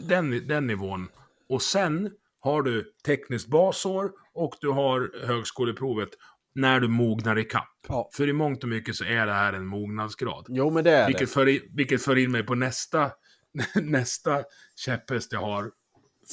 [0.08, 1.08] Den, den nivån.
[1.50, 6.10] Och sen har du tekniskt basår och du har högskoleprovet.
[6.56, 7.78] när du mognar i kapp.
[7.88, 8.10] Ja.
[8.14, 10.46] För i mångt och mycket så är det här en mognadsgrad.
[10.50, 11.34] Jo, men det är Vilket det.
[11.34, 13.12] för, i- vilket för in mig på nästa,
[13.82, 14.44] nästa
[14.76, 15.72] käpphäst jag har.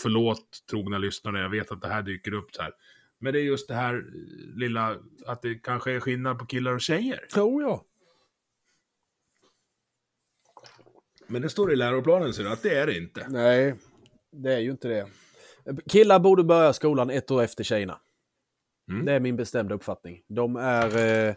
[0.02, 2.72] Förlåt trogna lyssnare, jag vet att det här dyker upp så här.
[3.20, 4.02] Men det är just det här eh,
[4.58, 4.96] lilla,
[5.26, 7.26] att det kanske är skillnad på killar och tjejer.
[7.34, 7.80] Tror jag.
[11.26, 13.26] Men det står i läroplanen så att det är det inte.
[13.28, 13.74] Nej,
[14.32, 15.06] det är ju inte det.
[15.88, 18.00] Killar borde börja skolan ett år efter tjejerna.
[18.90, 19.06] Mm.
[19.06, 20.22] Det är min bestämda uppfattning.
[20.28, 20.96] De är...
[20.96, 21.34] Eh,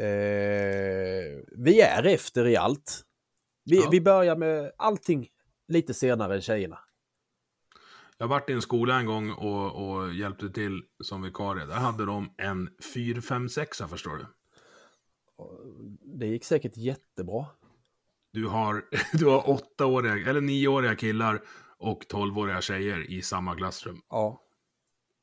[0.00, 3.02] eh, vi är efter i allt.
[3.64, 3.88] Vi, Ja.
[3.90, 5.28] vi börjar med allting
[5.68, 6.78] lite senare än tjejerna.
[8.18, 11.66] Jag varit i en skola en gång och, och hjälpte till som vikarie.
[11.66, 14.26] Där hade de en 4, 5, 6 förstår du.
[16.18, 17.46] Det gick säkert jättebra.
[18.34, 21.42] Du har, du har åttaåriga, eller nioåriga killar
[21.78, 24.00] och tolvåriga tjejer i samma klassrum.
[24.10, 24.40] Ja.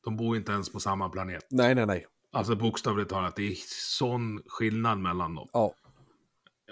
[0.03, 1.47] De bor inte ens på samma planet.
[1.49, 2.05] Nej, nej, nej.
[2.31, 3.55] Alltså bokstavligt talat, det är
[3.97, 5.49] sån skillnad mellan dem.
[5.53, 5.73] Ja.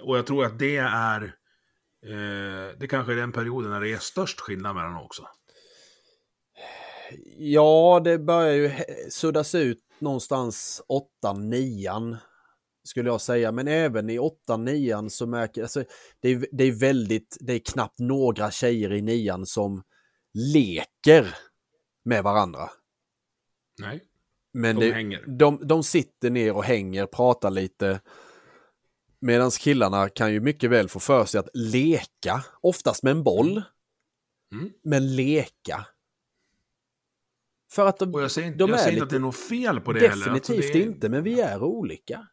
[0.02, 1.22] Och jag tror att det är,
[2.06, 5.26] eh, det kanske är den perioden när det är störst skillnad mellan dem också.
[7.38, 8.70] Ja, det börjar ju
[9.10, 10.82] suddas ut någonstans
[11.22, 12.16] 8-9
[12.90, 13.52] skulle jag säga.
[13.52, 15.84] Men även i 8-9 så märker alltså,
[16.20, 19.82] det är, det är väldigt, det är knappt några tjejer i nian som
[20.54, 21.34] leker
[22.04, 22.70] med varandra.
[23.80, 24.00] Nej.
[24.52, 25.24] Men De det, hänger.
[25.26, 28.00] De, de sitter ner och hänger, pratar lite.
[29.20, 33.62] Medan killarna kan ju mycket väl få för sig att leka, oftast med en boll.
[34.52, 34.70] Mm.
[34.82, 35.86] Men leka.
[37.72, 39.16] För att de, Och jag säger, inte- de jag är säger inte lite- att det
[39.16, 40.24] är något fel på det heller.
[40.24, 42.26] Definitivt Alltså, det är- inte, men vi är olika.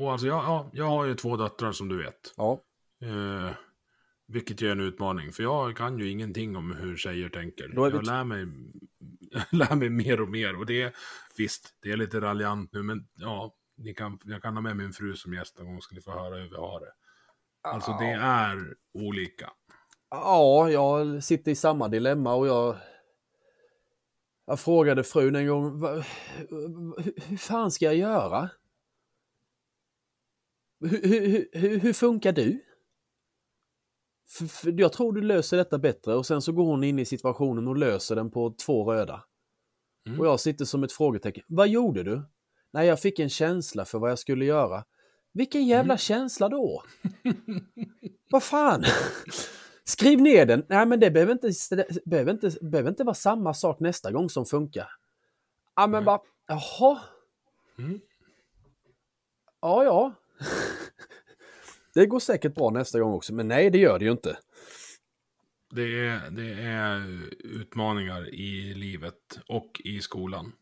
[0.00, 2.34] Och alltså, jag, ja, jag har ju två döttrar som du vet.
[2.36, 2.60] Ja,
[3.02, 3.50] Eh,
[4.26, 7.68] vilket ju är en utmaning, för jag kan ju ingenting om hur tjejer tänker.
[7.68, 8.46] Vi Jag lär mig,
[9.50, 10.56] lär mig mer och mer.
[10.56, 10.92] Och det är,
[11.36, 14.92] visst, det är lite raljant nu, men ja, ni kan, jag kan ha med min
[14.92, 16.92] fru som gäst någon gång, ska ni få höra hur vi har det.
[17.62, 19.50] Alltså det är olika.
[20.10, 22.76] ja jag sitter i samma dilemma och jag...
[24.46, 26.04] Jag frågade frun en gång, "Va-
[26.48, 28.50] hur, hur fan ska jag göra?
[30.80, 32.64] Hur, hur, hur, hur funkar du?
[34.28, 37.04] För, för jag tror du löser detta bättre och sen så går hon in i
[37.04, 39.24] situationen och löser den på två röda.
[40.06, 40.20] Mm.
[40.20, 41.44] Och jag sitter som ett frågetecken.
[41.48, 42.22] Vad gjorde du?
[42.72, 44.84] Nej, jag fick en känsla för vad jag skulle göra.
[45.32, 46.82] Vilken jävla känsla då?
[48.30, 48.84] vad fan?
[49.84, 50.66] Skriv ner den.
[50.68, 51.50] Nej, men det behöver inte,
[52.04, 54.88] behöver inte, behöver inte vara samma sak nästa gång som funkar.
[55.76, 56.04] Ja, men Nej.
[56.04, 57.00] bara, jaha.
[57.78, 58.00] Mm.
[59.60, 60.12] Ja, ja.
[61.94, 64.38] det går säkert bra nästa gång också, men nej, det gör det ju inte.
[65.72, 70.52] Det är, det är utmaningar i livet och i skolan.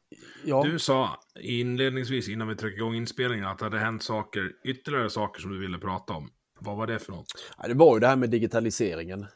[0.45, 5.11] Ja, Du sa inledningsvis innan vi tryckte igång inspelningen att det hade hänt saker, ytterligare
[5.11, 6.31] saker som du ville prata om.
[6.61, 7.27] Vad var det för något?
[7.67, 9.27] det var ju det här med digitaliseringen.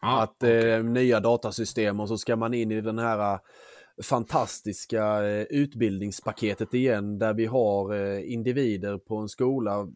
[0.00, 3.38] Ja, att eh, nya datasystem och så ska man in i den här
[4.02, 9.88] fantastiska eh, utbildningspaketet igen där vi har eh, individer på en skola.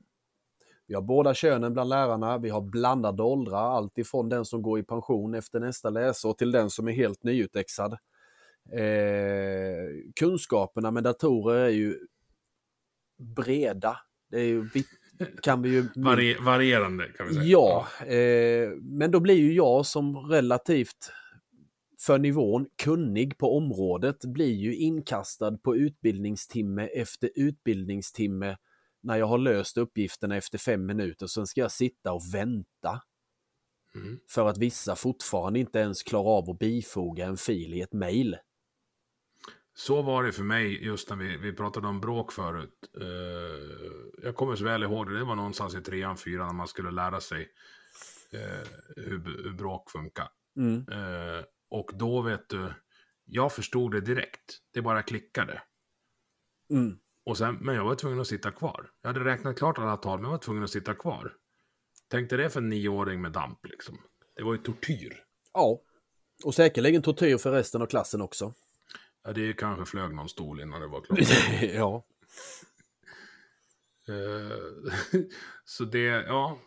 [0.87, 4.79] Vi har båda könen bland lärarna, vi har blandade åldrar, allt ifrån den som går
[4.79, 7.93] i pension efter nästa läsår till den som är helt nyutexad.
[8.73, 11.99] Eh, kunskaperna med datorer är ju
[13.19, 13.97] breda.
[14.31, 14.69] Det är ju,
[15.43, 17.45] kan vi ju Vari varierande kan vi säga.
[17.45, 21.13] Ja, eh, men då blir ju jag som relativt
[22.07, 28.57] för nivån kunnig på området blir ju inkastad på utbildningstimme efter utbildningstimme
[29.03, 31.27] när jag har löst uppgifterna efter fem minuter.
[31.27, 33.03] Sen ska jag sitta och vänta
[33.95, 34.19] Mm.
[34.31, 38.37] för att vissa fortfarande inte ens klarar av att bifoga en fil i ett mejl.
[39.75, 42.91] Så var det för mig just när vi, vi pratade om bråk förut.
[43.01, 46.69] Eh, jag kommer så väl ihåg det, det var någonstans i trean, fyran när man
[46.69, 47.49] skulle lära sig
[48.33, 50.29] eh, hur, hur bråk funkar.
[50.57, 50.77] Mm.
[50.91, 52.75] Eh, och då vet du,
[53.25, 54.59] jag förstod det direkt.
[54.73, 55.63] Det bara klickade.
[56.71, 56.99] Mm.
[57.25, 58.91] Och sen, men jag var tvungen att sitta kvar.
[59.03, 61.37] Jag hade räknat klart alla tal, men jag var tvungen att sitta kvar.
[62.09, 63.99] Tänkte det för en nioåring med damp liksom.
[64.37, 65.25] Det var ju tortyr.
[65.53, 65.81] Ja,
[66.45, 68.55] och säkerligen tortyr för resten av klassen också.
[69.25, 71.19] Ja, det kanske flög någon stol innan det var klart.
[71.75, 72.05] ja.
[74.09, 75.21] Eh,
[75.65, 76.59] så det, ja.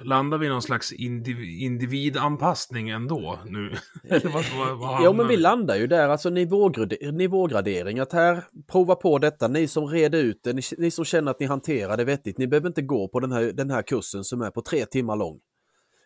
[0.00, 3.74] Landar vi i någon slags indiv individanpassning ändå nu?
[4.04, 7.98] Eller vad, vad, vad Ja, men vi landar ju där, alltså nivågrade- nivågradering.
[7.98, 11.40] Att här, prova på detta, ni som reder ut det, ni, ni som känner att
[11.40, 12.38] ni hanterar det vettigt.
[12.38, 15.16] Ni behöver inte gå på den här, den här kursen som är på tre timmar
[15.16, 15.40] lång.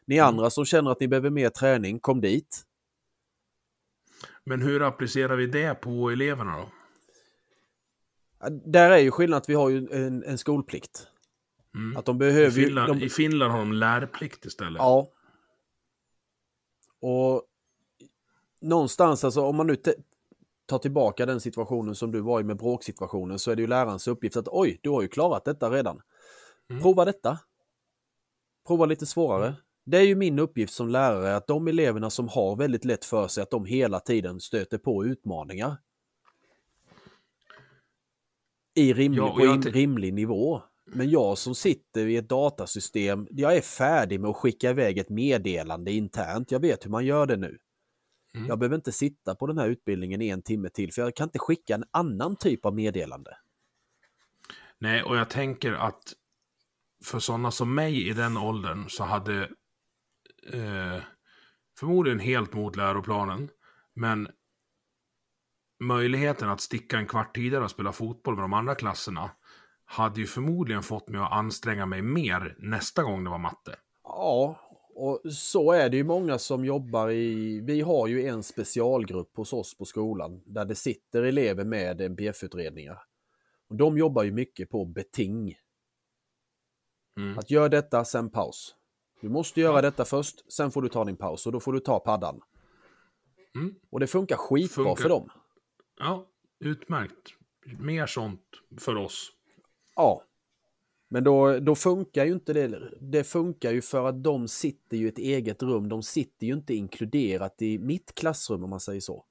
[0.07, 0.29] Ni Mm.
[0.29, 2.63] andra som känner att ni behöver mer träning, kom dit.
[4.45, 6.69] Men hur applicerar vi det på eleverna då?
[8.65, 11.07] Där är ju skillnaden att vi har ju en, en skolplikt.
[11.75, 11.97] Mm.
[11.97, 14.79] Att de I, behöver ju- Finland, de, I Finland har de lärplikt istället.
[14.81, 15.09] Ja.
[17.01, 17.43] Och
[18.61, 19.77] någonstans, alltså om man nu
[20.67, 24.09] tar tillbaka den situationen som du var i med bråksituationen så är det ju lärarens
[24.09, 26.03] uppgift att oj, du har ju klarat detta redan.
[26.71, 26.83] Mm.
[26.83, 27.39] Prova detta.
[28.67, 29.55] Prova lite svårare.
[29.85, 33.29] Det är ju min uppgift som lärare att de eleverna som har väldigt lätt för
[33.29, 35.77] sig att de hela tiden stöter på utmaningar.
[38.75, 40.63] I rimlig, Ja, på rimlig nivå.
[40.93, 45.09] Men jag som sitter i ett datasystem, jag är färdig med att skicka iväg ett
[45.09, 46.51] meddelande internt.
[46.51, 47.59] Jag vet hur man gör det nu.
[48.35, 48.49] Mm.
[48.49, 51.39] Jag behöver inte sitta på den här utbildningen en timme till för jag kan inte
[51.39, 53.37] skicka en annan typ av meddelande.
[54.79, 56.03] Nej, och jag tänker att
[57.05, 59.43] för sådana som mig i den åldern så hade
[60.53, 61.03] eh,
[61.79, 63.49] förmodligen helt mot läroplanen,
[63.95, 64.29] men
[65.81, 69.31] möjligheten att sticka en kvart tidigare och spela fotboll med de andra klasserna
[69.91, 73.77] hade ju förmodligen fått mig att anstränga mig mer nästa gång det var matte.
[74.05, 74.61] Ja,
[74.95, 77.61] och så är det ju många som jobbar i...
[77.61, 82.99] Vi har ju en specialgrupp hos oss på skolan där det sitter elever med NPF-utredningar.
[83.69, 85.55] Och de jobbar ju mycket på beting.
[87.17, 87.39] Mm.
[87.39, 88.75] Att gör detta, sen paus.
[89.21, 91.81] Du måste göra detta först, sen får du ta din paus och då får du
[91.81, 92.41] ta paddan.
[93.55, 93.75] Mm.
[93.91, 95.03] Och det funkar skitbra Funkar.
[95.03, 95.31] för dem.
[95.99, 96.27] Ja,
[96.61, 97.35] utmärkt.
[97.79, 98.47] Mer sånt
[98.79, 99.33] för oss.
[100.01, 100.23] Ja.
[101.13, 102.91] Men då, då funkar ju inte det.
[103.01, 105.89] Det funkar ju för att de sitter ju i ett eget rum.
[105.89, 109.25] De sitter ju inte inkluderat i mitt klassrum om man säger så.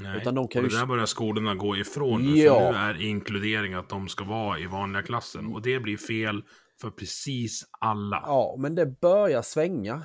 [0.00, 0.16] Nej.
[0.20, 2.54] Utan de kan och ju- det där börjar skolorna gå ifrån nu, Ja.
[2.58, 5.46] för nu är inkludering att de ska vara i vanliga klassen.
[5.46, 6.44] Och det blir fel
[6.80, 8.16] för precis alla.
[8.26, 10.02] Ja, Ja, men det börjar svänga.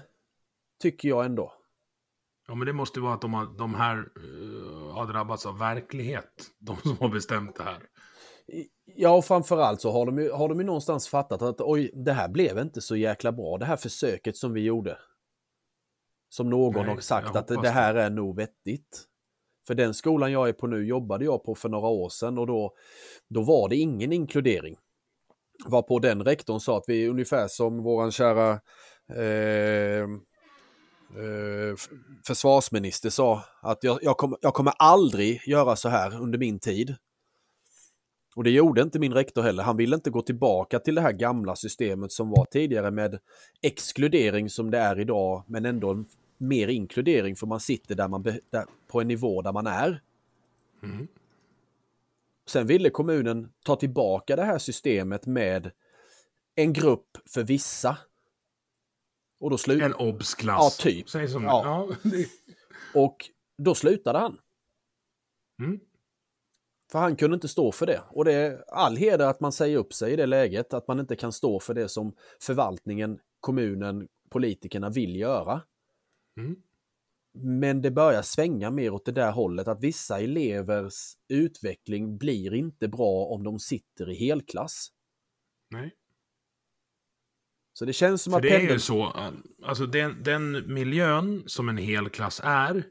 [0.82, 1.54] Tycker jag ändå.
[2.48, 6.32] men det måste vara att de, har, de här eh, har drabbats av verklighet.
[6.60, 7.84] De som har bestämt det här.
[8.86, 12.14] Ja, och framförallt så har de, ju, har de ju någonstans fattat att oj, det
[12.14, 13.58] här blev inte så jäkla bra.
[13.58, 14.98] Det här försöket som vi gjorde.
[16.30, 19.04] Som någon Nej, har sagt att det, här är nog vettigt.
[19.68, 22.48] För den skolan jag är på nu jobbade jag på för några år sedan och
[22.48, 22.74] då,
[23.30, 24.76] då var det ingen inkludering.
[25.66, 28.52] Var på den rektorn sa att vi är ungefär som våran kära
[29.14, 30.04] eh,
[31.22, 31.76] eh,
[32.28, 36.96] försvarsminister sa att jag, jag, kommer, jag kommer aldrig göra så här under min tid.
[38.38, 39.64] Och det gjorde inte min rektor heller.
[39.64, 43.20] Han ville inte gå tillbaka till det här gamla systemet som var tidigare med
[43.62, 46.04] exkludering som det är idag, men ändå
[46.38, 50.02] mer inkludering för man sitter där man där, på en nivå där man är.
[50.84, 51.08] Mm.
[52.48, 55.72] Sen ville kommunen ta tillbaka det här systemet med
[56.56, 57.98] en grupp för vissa.
[59.40, 60.78] Och då, slut- En obsklass.
[60.80, 61.10] Ja, typ.
[61.10, 61.62] Säg som Ja.
[61.66, 61.96] ja.
[62.10, 62.30] det-
[63.00, 64.38] och då slutade han.
[65.62, 65.80] Mm.
[66.92, 68.02] För han kunde inte stå för det.
[68.10, 71.00] Och det är all heder att man säger upp sig i det läget, att man
[71.00, 75.62] inte kan stå för det som förvaltningen, kommunen, politikerna vill göra.
[76.38, 76.56] Mm.
[77.34, 82.88] Men det börjar svänga mer åt det där hållet att vissa elevers utveckling blir inte
[82.88, 84.88] bra om de sitter i helklass.
[85.70, 85.96] Nej.
[87.74, 88.74] Så det känns som För att det är pendeln...
[88.74, 89.32] ju så,
[89.64, 92.84] alltså den, den miljön som en helklass är,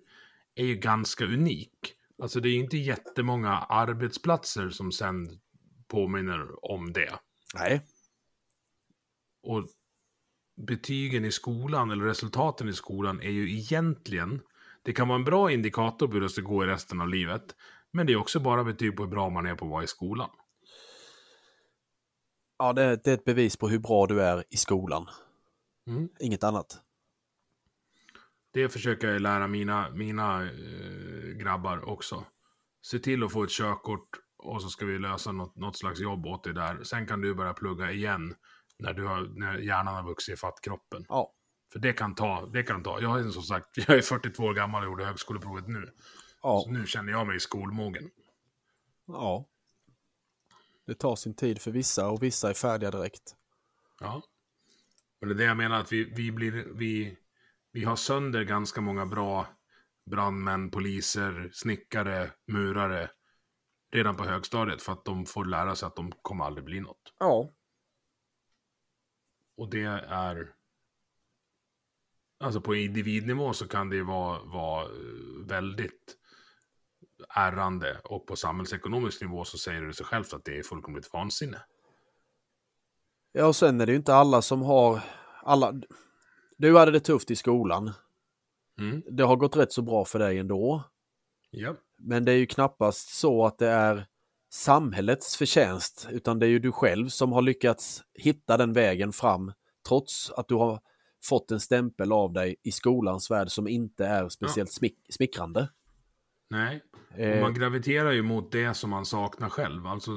[0.55, 1.96] är ju ganska unik.
[2.23, 5.41] Alltså det är ju inte jättemånga arbetsplatser som sen
[5.89, 7.13] påminner om det.
[7.55, 7.87] Nej.
[9.43, 9.69] Och
[10.57, 14.43] betygen i skolan, eller resultaten i skolan, är ju egentligen,
[14.83, 17.57] det kan vara en bra indikator på hur det ska gå i resten av livet,
[17.93, 19.87] men det är också bara betyg på hur bra man är på att vara i
[19.87, 20.31] skolan.
[22.59, 25.07] Ja, det, det är ett bevis på hur bra du är i skolan.
[25.87, 26.09] Mm.
[26.21, 26.86] Inget annat.
[28.57, 32.25] Det försöker jag lära mina, mina eh, grabbar också.
[32.83, 36.27] Se till att få ett körkort och så ska vi lösa något, något slags jobb
[36.27, 36.85] åt dig där.
[36.85, 38.35] Sen kan du börja plugga igen
[38.79, 41.05] när, du har, när hjärnan har vuxit ifatt kroppen.
[41.09, 41.33] Ja.
[41.73, 43.01] För det kan ta, det kan ta.
[43.01, 45.93] Jag är som sagt, jag är 42 år gammal och gjorde högskoleprovet nu.
[46.43, 46.63] Ja.
[46.65, 48.11] Så nu känner jag mig skolmogen.
[49.07, 49.49] ja.
[50.87, 53.35] Det tar sin tid för vissa och vissa är färdiga direkt.
[54.01, 54.23] Ja.
[55.21, 57.17] Men det är det jag menar att vi, vi blir, vi,
[57.77, 59.47] vi har sönder ganska många bra
[60.11, 63.11] brandmän, poliser, snickare, murare
[63.93, 67.15] redan på högstadiet för att de får lära sig att de kommer aldrig bli något.
[67.19, 67.51] Ja.
[69.57, 70.55] Och det är...
[72.41, 76.17] Alltså på individnivå så kan det vara, vara eh, väldigt
[77.29, 81.63] ärrande och på samhällsekonomisk nivå så säger det sig självt att det är fullkomligt vansinne.
[83.33, 85.01] Ja, och sen är det ju inte alla som har
[85.43, 85.75] alla.
[86.57, 87.93] Du hade det tufft i skolan.
[88.79, 89.03] Mm.
[89.11, 90.83] Det har gått rätt så bra för dig ändå.
[91.51, 91.75] Ja.
[91.99, 94.07] Men det är ju knappast så att det är
[94.51, 99.53] samhällets förtjänst, utan det är ju du själv som har lyckats hitta den vägen fram,
[99.89, 100.81] trots att du har
[101.25, 105.69] fått en stämpel av dig i skolans värld som inte är speciellt smick smickrande.
[106.51, 106.83] Nej,
[107.17, 109.87] Eh, man graviterar ju mot det som man saknar själv.
[109.87, 110.11] Alltså,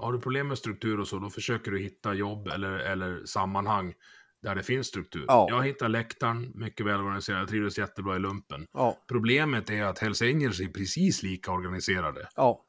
[0.00, 3.94] har du problem med struktur och så, då försöker du hitta jobb eller, eller sammanhang
[4.42, 5.24] där det finns struktur.
[5.28, 5.46] Ja.
[5.50, 8.66] Jag hittade läktaren, mycket välorganiserad, jag trivdes jättebra i lumpen.
[8.72, 12.28] ja, Problemet är att Hells Angels är precis lika organiserade.
[12.36, 12.64] ja,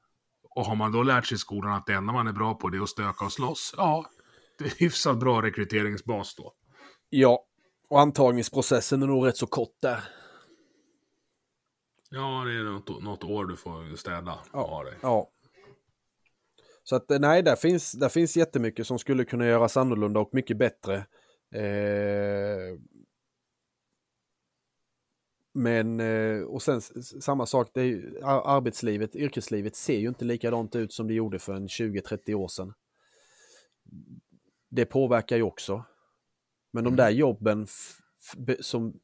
[0.55, 2.70] Och har man då lärt sig i skolan att det enda man är bra på
[2.70, 4.05] det är att stöka och slåss, ja,
[4.57, 6.53] det är hyfsat bra rekryteringsbas då.
[7.09, 7.45] ja.
[7.91, 10.03] Och antagningsprocessen är nog rätt så kort där.
[12.09, 14.59] Ja, det är något, något år du får städa Ja.
[14.59, 14.97] av dig.
[15.01, 15.30] Ja.
[16.84, 20.30] Så att eh, nej, där finns, där finns jättemycket som skulle kunna göras annorlunda och
[20.34, 21.05] mycket bättre.
[21.52, 22.80] Eh,
[25.54, 26.82] men, eh, och sen
[27.22, 28.24] samma sak, det är
[28.58, 32.74] arbetslivet, yrkeslivet ser ju inte likadant ut som det gjorde för en 20-30 år sedan.
[34.70, 35.84] Det påverkar ju också.
[36.72, 37.68] Men de där jobben
[38.60, 39.00] som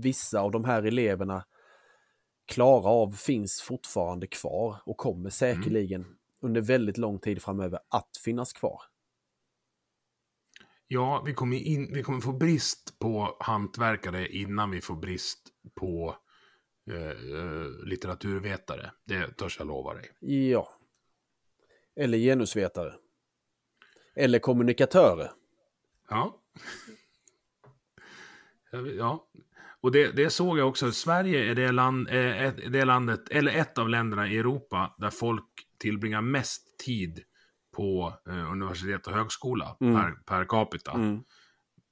[0.00, 1.44] vissa av de här eleverna
[2.46, 6.06] klarar av finns fortfarande kvar och kommer säkerligen
[6.40, 8.82] under väldigt lång tid framöver att finnas kvar.
[10.88, 16.16] Ja, vi kommer, in, vi kommer få brist på hantverkare innan vi får brist på
[16.90, 18.90] eh, litteraturvetare.
[19.04, 20.10] Det törs jag lova dig.
[20.50, 20.68] Ja.
[21.96, 22.94] Eller genusvetare.
[24.16, 25.30] Eller kommunikatörer.
[26.08, 26.40] Ja.
[28.98, 29.28] Ja.
[29.80, 30.92] Och det, det såg jag också.
[30.92, 35.44] Sverige är det, land, eh, det landet, eller ett av länderna i Europa där folk
[35.78, 37.24] tillbringar mest tid
[37.76, 39.94] på eh, universitet och högskola Mm.
[39.94, 40.92] per, per capita.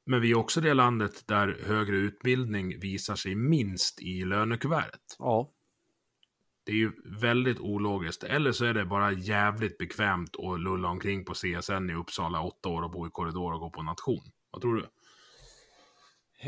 [0.07, 5.17] Men vi är också det landet där högre utbildning visar sig minst i lönekuvertet.
[5.19, 5.51] Ja.
[6.65, 8.25] Det är ju väldigt ologiskt.
[8.25, 12.69] Eller så är det bara jävligt bekvämt att lulla omkring på CSN i Uppsala åtta
[12.69, 14.23] år och bo i korridor och gå på nation.
[14.51, 14.89] Vad tror du?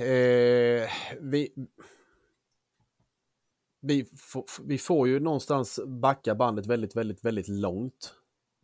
[0.03, 1.49] Eh, vi,
[3.81, 4.07] vi,
[4.63, 8.15] vi får ju någonstans backa bandet väldigt, väldigt, väldigt långt.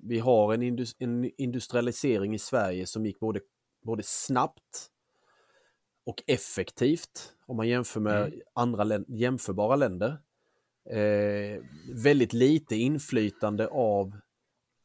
[0.02, 3.40] Vi har en, indus, en industrialisering i Sverige som gick både,
[3.82, 4.90] både snabbt
[6.06, 8.40] och effektivt om man jämför med Mm.
[8.54, 10.18] andra län, jämförbara länder.
[10.90, 11.62] Eh,
[11.94, 14.16] väldigt lite inflytande av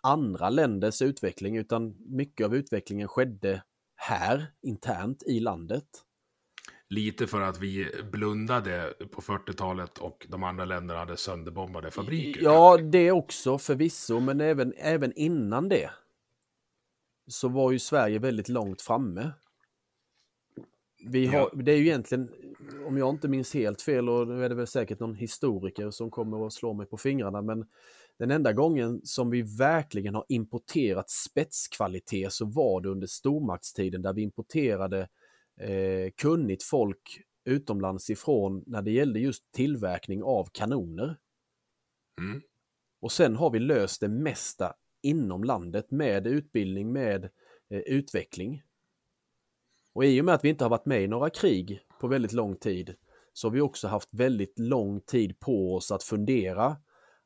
[0.04, 3.64] andra länders utveckling utan mycket av utvecklingen skedde
[3.96, 5.86] här internt i landet.
[6.90, 12.42] Lite för att vi blundade på 40-talet och de andra länderna hade sönderbombade fabriker.
[12.42, 15.90] Ja, det också förvisso, men även, även innan det
[17.28, 19.32] så var ju Sverige väldigt långt framme.
[21.08, 22.32] Vi har, Det är ju egentligen,
[22.88, 26.12] om jag inte minns helt fel, och nu är det väl säkert någon historiker som
[26.12, 27.66] kommer att slå mig på fingrarna, men
[28.20, 34.14] den enda gången som vi verkligen har importerat spetskvalitet så var det under stormaktstiden där
[34.14, 35.08] vi importerade
[35.60, 41.18] eh, kunnigt folk utomlands ifrån när det gällde just tillverkning av kanoner.
[42.20, 42.42] Mm.
[43.00, 47.24] Och sen har vi löst det mesta inom landet med utbildning, med
[47.70, 48.64] eh, utveckling.
[49.94, 52.34] Och i och med att vi inte har varit med i några krig på väldigt
[52.34, 52.96] lång tid
[53.34, 56.78] så har vi också haft väldigt lång tid på oss att fundera,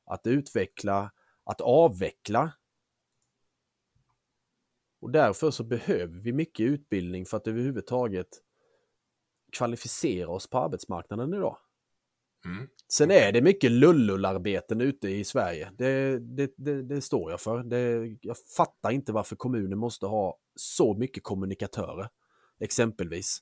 [0.06, 1.12] att utveckla,
[1.44, 2.52] att avveckla.
[5.02, 8.28] Och därför så behöver vi mycket utbildning för att överhuvudtaget
[9.52, 11.58] kvalificera oss på arbetsmarknaden idag.
[12.46, 12.68] Mm.
[12.94, 15.72] Sen är det mycket lullularbeten ute i Sverige.
[15.78, 17.64] Det, det, det, det står jag för.
[17.64, 22.10] Det, jag fattar inte varför kommunen måste ha så mycket kommunikatörer,
[22.60, 23.40] exempelvis.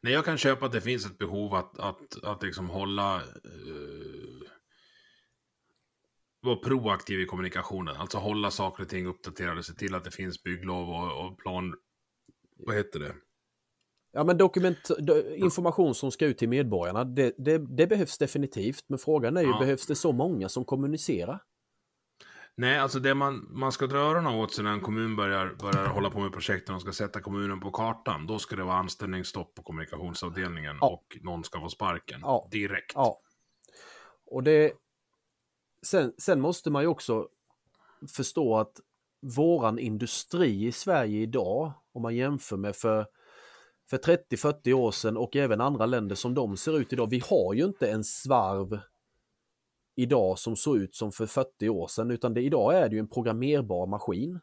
[0.00, 3.16] Nej, jag kan köpa att det finns ett behov att, att, att liksom hålla...
[3.16, 4.35] Eh,
[6.46, 7.96] vara proaktiv i kommunikationen.
[7.96, 11.74] Alltså hålla saker och ting uppdaterade, se till att det finns bygglov och, och plan...
[12.58, 13.14] Vad heter det?
[14.12, 18.84] Ja, men dokument, do- information som ska ut till medborgarna, det, det, det behövs definitivt.
[18.88, 19.58] Men frågan är ju, Ja.
[19.58, 21.42] behövs det så många som kommunicerar?
[22.58, 25.86] Nej, alltså det man, man ska dra öronen åt sig när en kommun börjar, börjar
[25.86, 28.26] hålla på med projekten och ska sätta kommunen på kartan.
[28.26, 30.86] Då ska det vara anställningsstopp på kommunikationsavdelningen Ja.
[30.88, 32.20] och någon ska få sparken.
[32.22, 32.48] Ja.
[32.50, 32.92] Direkt.
[32.94, 33.20] Ja.
[34.26, 34.72] Och det...
[35.82, 37.28] Sen, sen måste man ju också
[38.16, 38.80] förstå att
[39.20, 43.06] våran industri i Sverige idag, om man jämför med för,
[43.90, 47.54] för 30-40 år sedan och även andra länder som de ser ut idag, vi har
[47.54, 48.78] ju inte en svarv
[49.94, 53.00] idag som såg ut som för 40 år sedan, utan det, idag är det ju
[53.00, 54.40] en programmerbar maskin.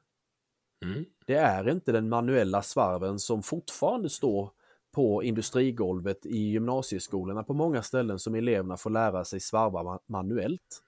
[0.85, 1.05] Mm.
[1.25, 4.51] Det är inte den manuella svarven som fortfarande står
[4.91, 10.83] på industrigolvet i gymnasieskolorna på många ställen som eleverna får lära sig svarva manuellt.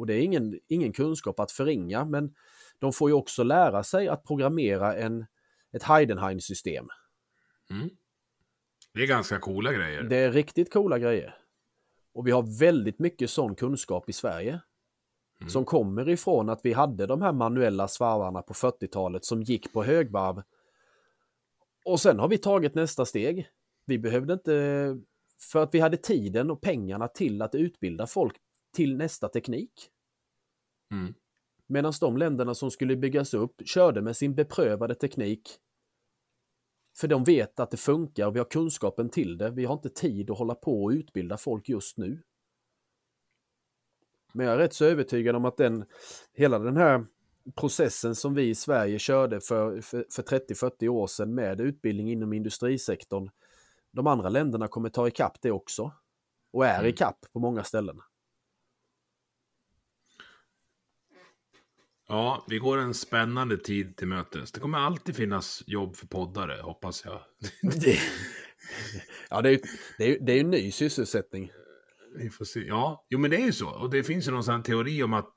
[0.00, 2.34] Och det är ingen, ingen kunskap att förringa, men
[2.78, 5.26] de får ju också lära sig att programmera en,
[5.72, 6.88] ett Heidenhain-system.
[7.70, 7.90] Mm.
[8.94, 10.02] Det är ganska coola grejer.
[10.02, 11.34] Det är riktigt coola grejer.
[12.14, 14.60] Och vi har väldigt mycket sån kunskap i Sverige.
[15.40, 15.50] Mm.
[15.50, 19.84] Som kommer ifrån att vi hade de här manuella svarvarna på 40-talet som gick på
[19.84, 20.42] högvarv.
[21.84, 23.48] Och sen har vi tagit nästa steg.
[23.86, 24.96] Vi behövde inte,
[25.52, 28.36] för att vi hade tiden och pengarna till att utbilda folk
[28.72, 29.90] till nästa teknik.
[30.92, 31.14] Mm.
[31.66, 35.58] Medan de länderna som skulle byggas upp körde med sin beprövade teknik.
[36.96, 39.50] För de vet att det funkar och vi har kunskapen till det.
[39.50, 42.22] Vi har inte tid att hålla på och utbilda folk just nu.
[44.32, 45.84] Men jag är rätt så övertygad om att den,
[46.32, 47.06] hela den här
[47.54, 52.32] processen som vi i Sverige körde för, för, för 30-40 år sedan med utbildning inom
[52.32, 53.30] industrisektorn.
[53.92, 55.92] De andra länderna kommer ta ikapp det också.
[56.52, 56.90] Och är mm.
[56.90, 58.00] ikapp på många ställen.
[62.10, 64.52] Ja, vi går en spännande tid till mötes.
[64.52, 67.20] Det kommer alltid finnas jobb för poddare, hoppas jag.
[67.80, 67.98] det,
[69.30, 69.60] ja, det är ju
[69.98, 71.52] det är, det är en ny sysselsättning.
[72.16, 72.60] Vi får se.
[72.60, 73.70] Ja, jo men det är ju så.
[73.70, 75.32] Och det finns ju någon sån teori om att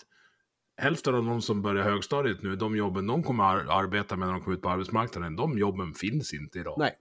[0.78, 4.34] hälften av de som börjar högstadiet nu, de jobben de kommer ar arbeta med när
[4.34, 6.76] de kommer ut på arbetsmarknaden, de jobben finns inte idag.
[6.80, 6.96] Nej.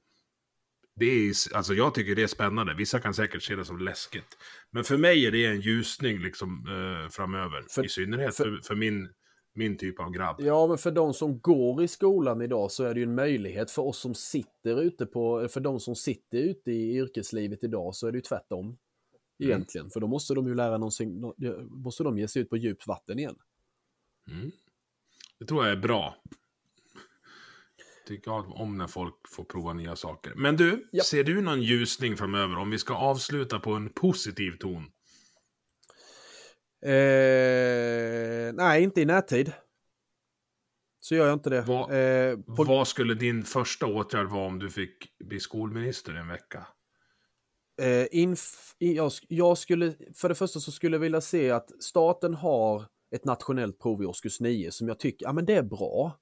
[0.96, 2.74] Det är, alltså jag tycker det är spännande.
[2.74, 4.38] Vissa kan säkert se det som läskigt.
[4.70, 7.64] Men för mig är det en ljusning liksom eh, framöver.
[7.70, 9.08] För, I synnerhet för, för, för min
[9.54, 10.36] min typ av grabb.
[10.40, 13.70] Ja, men för de som går i skolan idag så är det ju en möjlighet
[13.70, 18.06] för oss som sitter ute på, för de som sitter ute i yrkeslivet idag så
[18.06, 18.64] är det ju tvärtom.
[18.66, 18.78] Mm.
[19.38, 19.90] Egentligen, mm.
[19.90, 21.32] för då måste de ju lära någonting,
[21.70, 23.36] måste de ge sig ut på djupt vatten igen.
[24.30, 24.50] Mm.
[25.38, 26.16] Det tror jag är bra.
[28.06, 30.32] Tycker om när folk får prova nya saker.
[30.36, 31.04] Men du, ja.
[31.04, 34.90] ser du någon ljusning framöver om vi ska avsluta på en positiv ton?
[36.82, 39.52] Eh, nej, inte i närtid.
[41.00, 41.60] Så gör jag inte det.
[41.62, 42.64] Vad, eh, på...
[42.64, 46.66] vad skulle din första åtgärd vara om du fick bli skolminister en vecka?
[47.82, 52.34] Eh, inf jag, jag, skulle, för det första så skulle jag vilja se att staten
[52.34, 52.84] har
[53.14, 56.18] ett nationellt prov i årskurs 9 som jag tycker, ja men det är bra.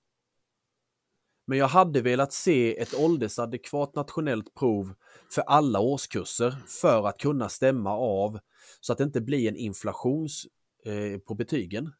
[1.46, 4.94] Men jag hade velat se ett åldersadekvat nationellt prov
[5.34, 8.38] för alla årskurser för att kunna stämma av
[8.80, 10.46] så att det inte blir en inflations
[10.84, 11.92] eh, på betygen.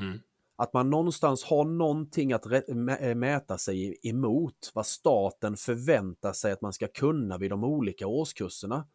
[0.00, 0.18] Mm.
[0.56, 6.60] Att man någonstans har någonting att eh, mäta sig emot vad staten förväntar sig att
[6.60, 8.88] man ska kunna vid de olika årskurserna.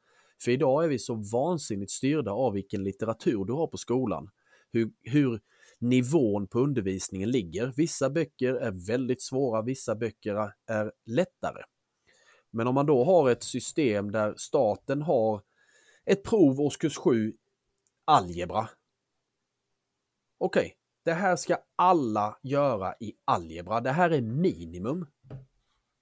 [0.43, 4.30] För idag är vi så vansinnigt styrda av vilken litteratur du har på skolan.
[4.72, 5.41] Hur, hur
[5.81, 7.73] nivån på undervisningen ligger.
[7.77, 11.63] Vissa böcker är väldigt svåra, vissa böcker är lättare.
[12.51, 15.41] Men om man då har ett system där staten har
[16.05, 17.33] ett prov årskurs 7
[18.05, 18.69] algebra.
[20.37, 20.71] Okej, okay,
[21.05, 23.81] det här ska alla göra i algebra.
[23.81, 25.07] Det här är minimum.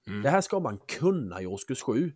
[0.06, 0.22] Mm.
[0.22, 2.12] Det här ska man kunna i årskurs 7.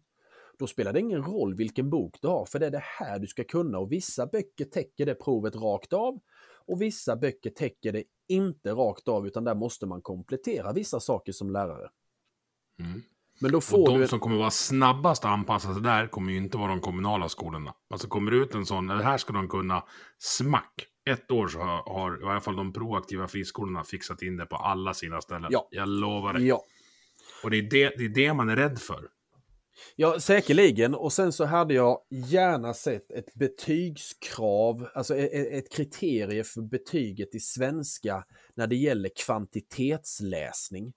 [0.59, 3.27] Då spelar det ingen roll vilken bok du har, för det är det här du
[3.27, 6.21] ska kunna och vissa böcker täcker det provet rakt av
[6.67, 11.33] och vissa böcker täcker det inte rakt av utan där måste man komplettera vissa saker
[11.33, 11.89] som lärare.
[12.81, 13.03] Mm.
[13.41, 14.09] Men då får och de du...
[14.09, 17.75] som kommer vara snabbast att anpassa sig där kommer ju inte vara de kommunala skolorna.
[17.91, 19.85] Alltså kommer det ut en sån, det här ska de kunna
[20.19, 20.87] smack.
[21.11, 24.57] Ett år så har, har i alla fall de proaktiva friskolorna fixat in det på
[24.57, 25.49] alla sina ställen.
[25.51, 25.69] Ja.
[25.71, 26.41] Jag lovar det.
[26.41, 26.65] Ja.
[27.45, 29.09] Och det är det, det är det man är rädd för.
[29.97, 30.95] Ja, säkerligen.
[30.95, 36.63] Och sen så hade jag gärna sett ett betygskrav, alltså ett, e-, ett kriterie för
[36.63, 38.25] betyget i svenska
[38.55, 40.93] när det gäller kvantitetsläsning.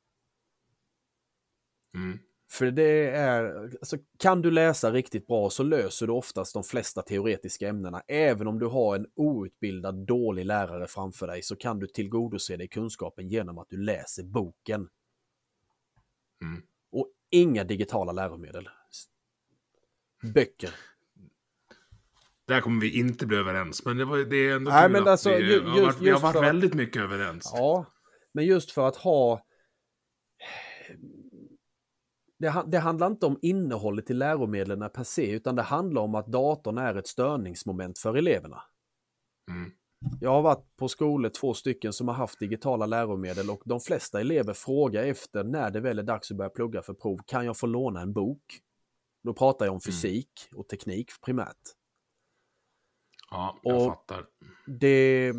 [1.96, 2.20] Mm.
[2.52, 7.02] För det är, alltså, kan du läsa riktigt bra så löser du oftast de flesta
[7.02, 8.02] teoretiska ämnena.
[8.08, 12.68] Även om du har en outbildad dålig lärare framför dig så kan du tillgodose dig
[12.68, 14.90] kunskapen genom att du läser boken.
[16.42, 16.64] Mm.
[17.32, 18.70] Inga digitala läromedel.
[20.34, 20.70] Böcker.
[22.48, 25.30] Där kommer vi inte bli överens, men det, var, det är ändå Nej, men alltså,
[25.30, 27.52] vi, just, har varit, vi har varit väldigt mycket överens.
[27.54, 27.86] Ja,
[28.34, 29.48] men just för att ha
[32.40, 36.28] det, det, handlar inte om innehållet i läromedlen per se, utan det handlar om att
[36.28, 38.64] datorn är ett störningsmoment för eleverna.
[39.52, 39.72] Mm.
[40.22, 44.22] Jag har varit på skolor, två stycken, som har haft digitala läromedel och de flesta
[44.22, 47.58] elever frågar efter när det väl är dags att börja plugga för prov, kan jag
[47.58, 48.44] få låna en bok?
[49.24, 49.82] Då pratar jag om mm.
[49.82, 50.60] fysik mm.
[50.60, 51.58] och teknik primärt.
[53.32, 54.26] Ja, jag och fattar.
[54.80, 55.34] Det,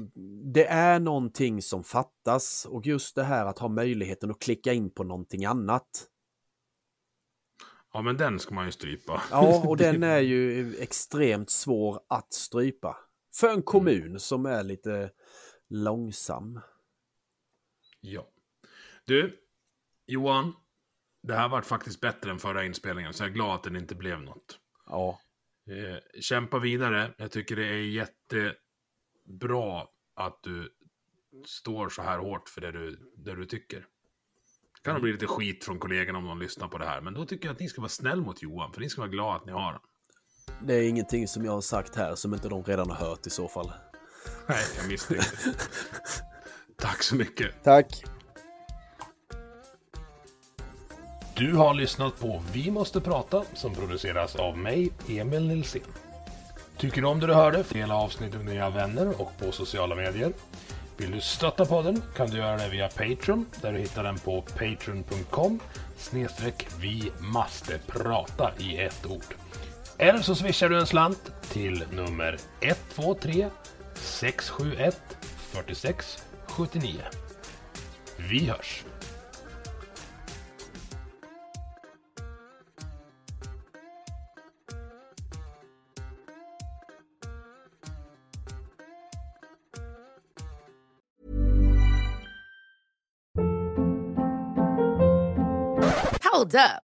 [0.55, 4.91] det är någonting som fattas och just det här att ha möjligheten att klicka in
[4.91, 6.09] på någonting annat
[7.93, 9.23] Ja, men den ska man ju strypa.
[9.31, 12.97] Ja, och den är ju extremt svår att strypa.
[13.41, 15.11] För en kommun som är lite
[15.69, 16.61] långsam.
[18.01, 18.29] Ja.
[19.05, 19.41] Du,
[20.07, 20.53] Johan.
[21.23, 23.95] Det här var faktiskt bättre än förra inspelningen, så jag är glad att den inte
[23.95, 24.61] blev något.
[24.87, 25.21] Ja.
[25.67, 27.15] Eh, kämpa vidare.
[27.19, 28.57] Jag tycker det är jättebra
[30.15, 30.75] att du
[31.47, 33.79] står så här hårt för det du, det du tycker.
[34.75, 37.15] Det kan nog bli lite skit från kollegorna om de lyssnar på det här, men
[37.15, 39.37] då tycker jag att ni ska vara snäll mot Johan, för ni ska vara glada
[39.37, 39.83] att ni har den.
[40.63, 43.31] Det är ingenting som jag har sagt här som inte de redan har hört i
[43.31, 43.73] så fall.
[44.47, 45.37] Nej, jag misstänkte.
[46.81, 47.65] Tack så mycket.
[47.65, 48.05] Tack.
[51.37, 55.81] Du har lyssnat på Vi måste prata som produceras av mig, Emil Nilsson.
[56.77, 57.65] Tycker du om det du hörde?
[57.73, 60.33] Dela avsnittet med dina vänner och på sociala medier.
[60.97, 64.43] Vill du stötta podden kan du göra det via Patreon där du hittar den på
[64.43, 65.61] patreon.com
[65.97, 69.35] snedstreck vi måste prata i ett ord.
[70.01, 73.49] Eller så swishar du en slant till nummer 123
[73.95, 75.01] 671
[75.53, 77.03] 46 79.
[78.17, 78.85] Vi hörs!
[96.23, 96.88] Hold up.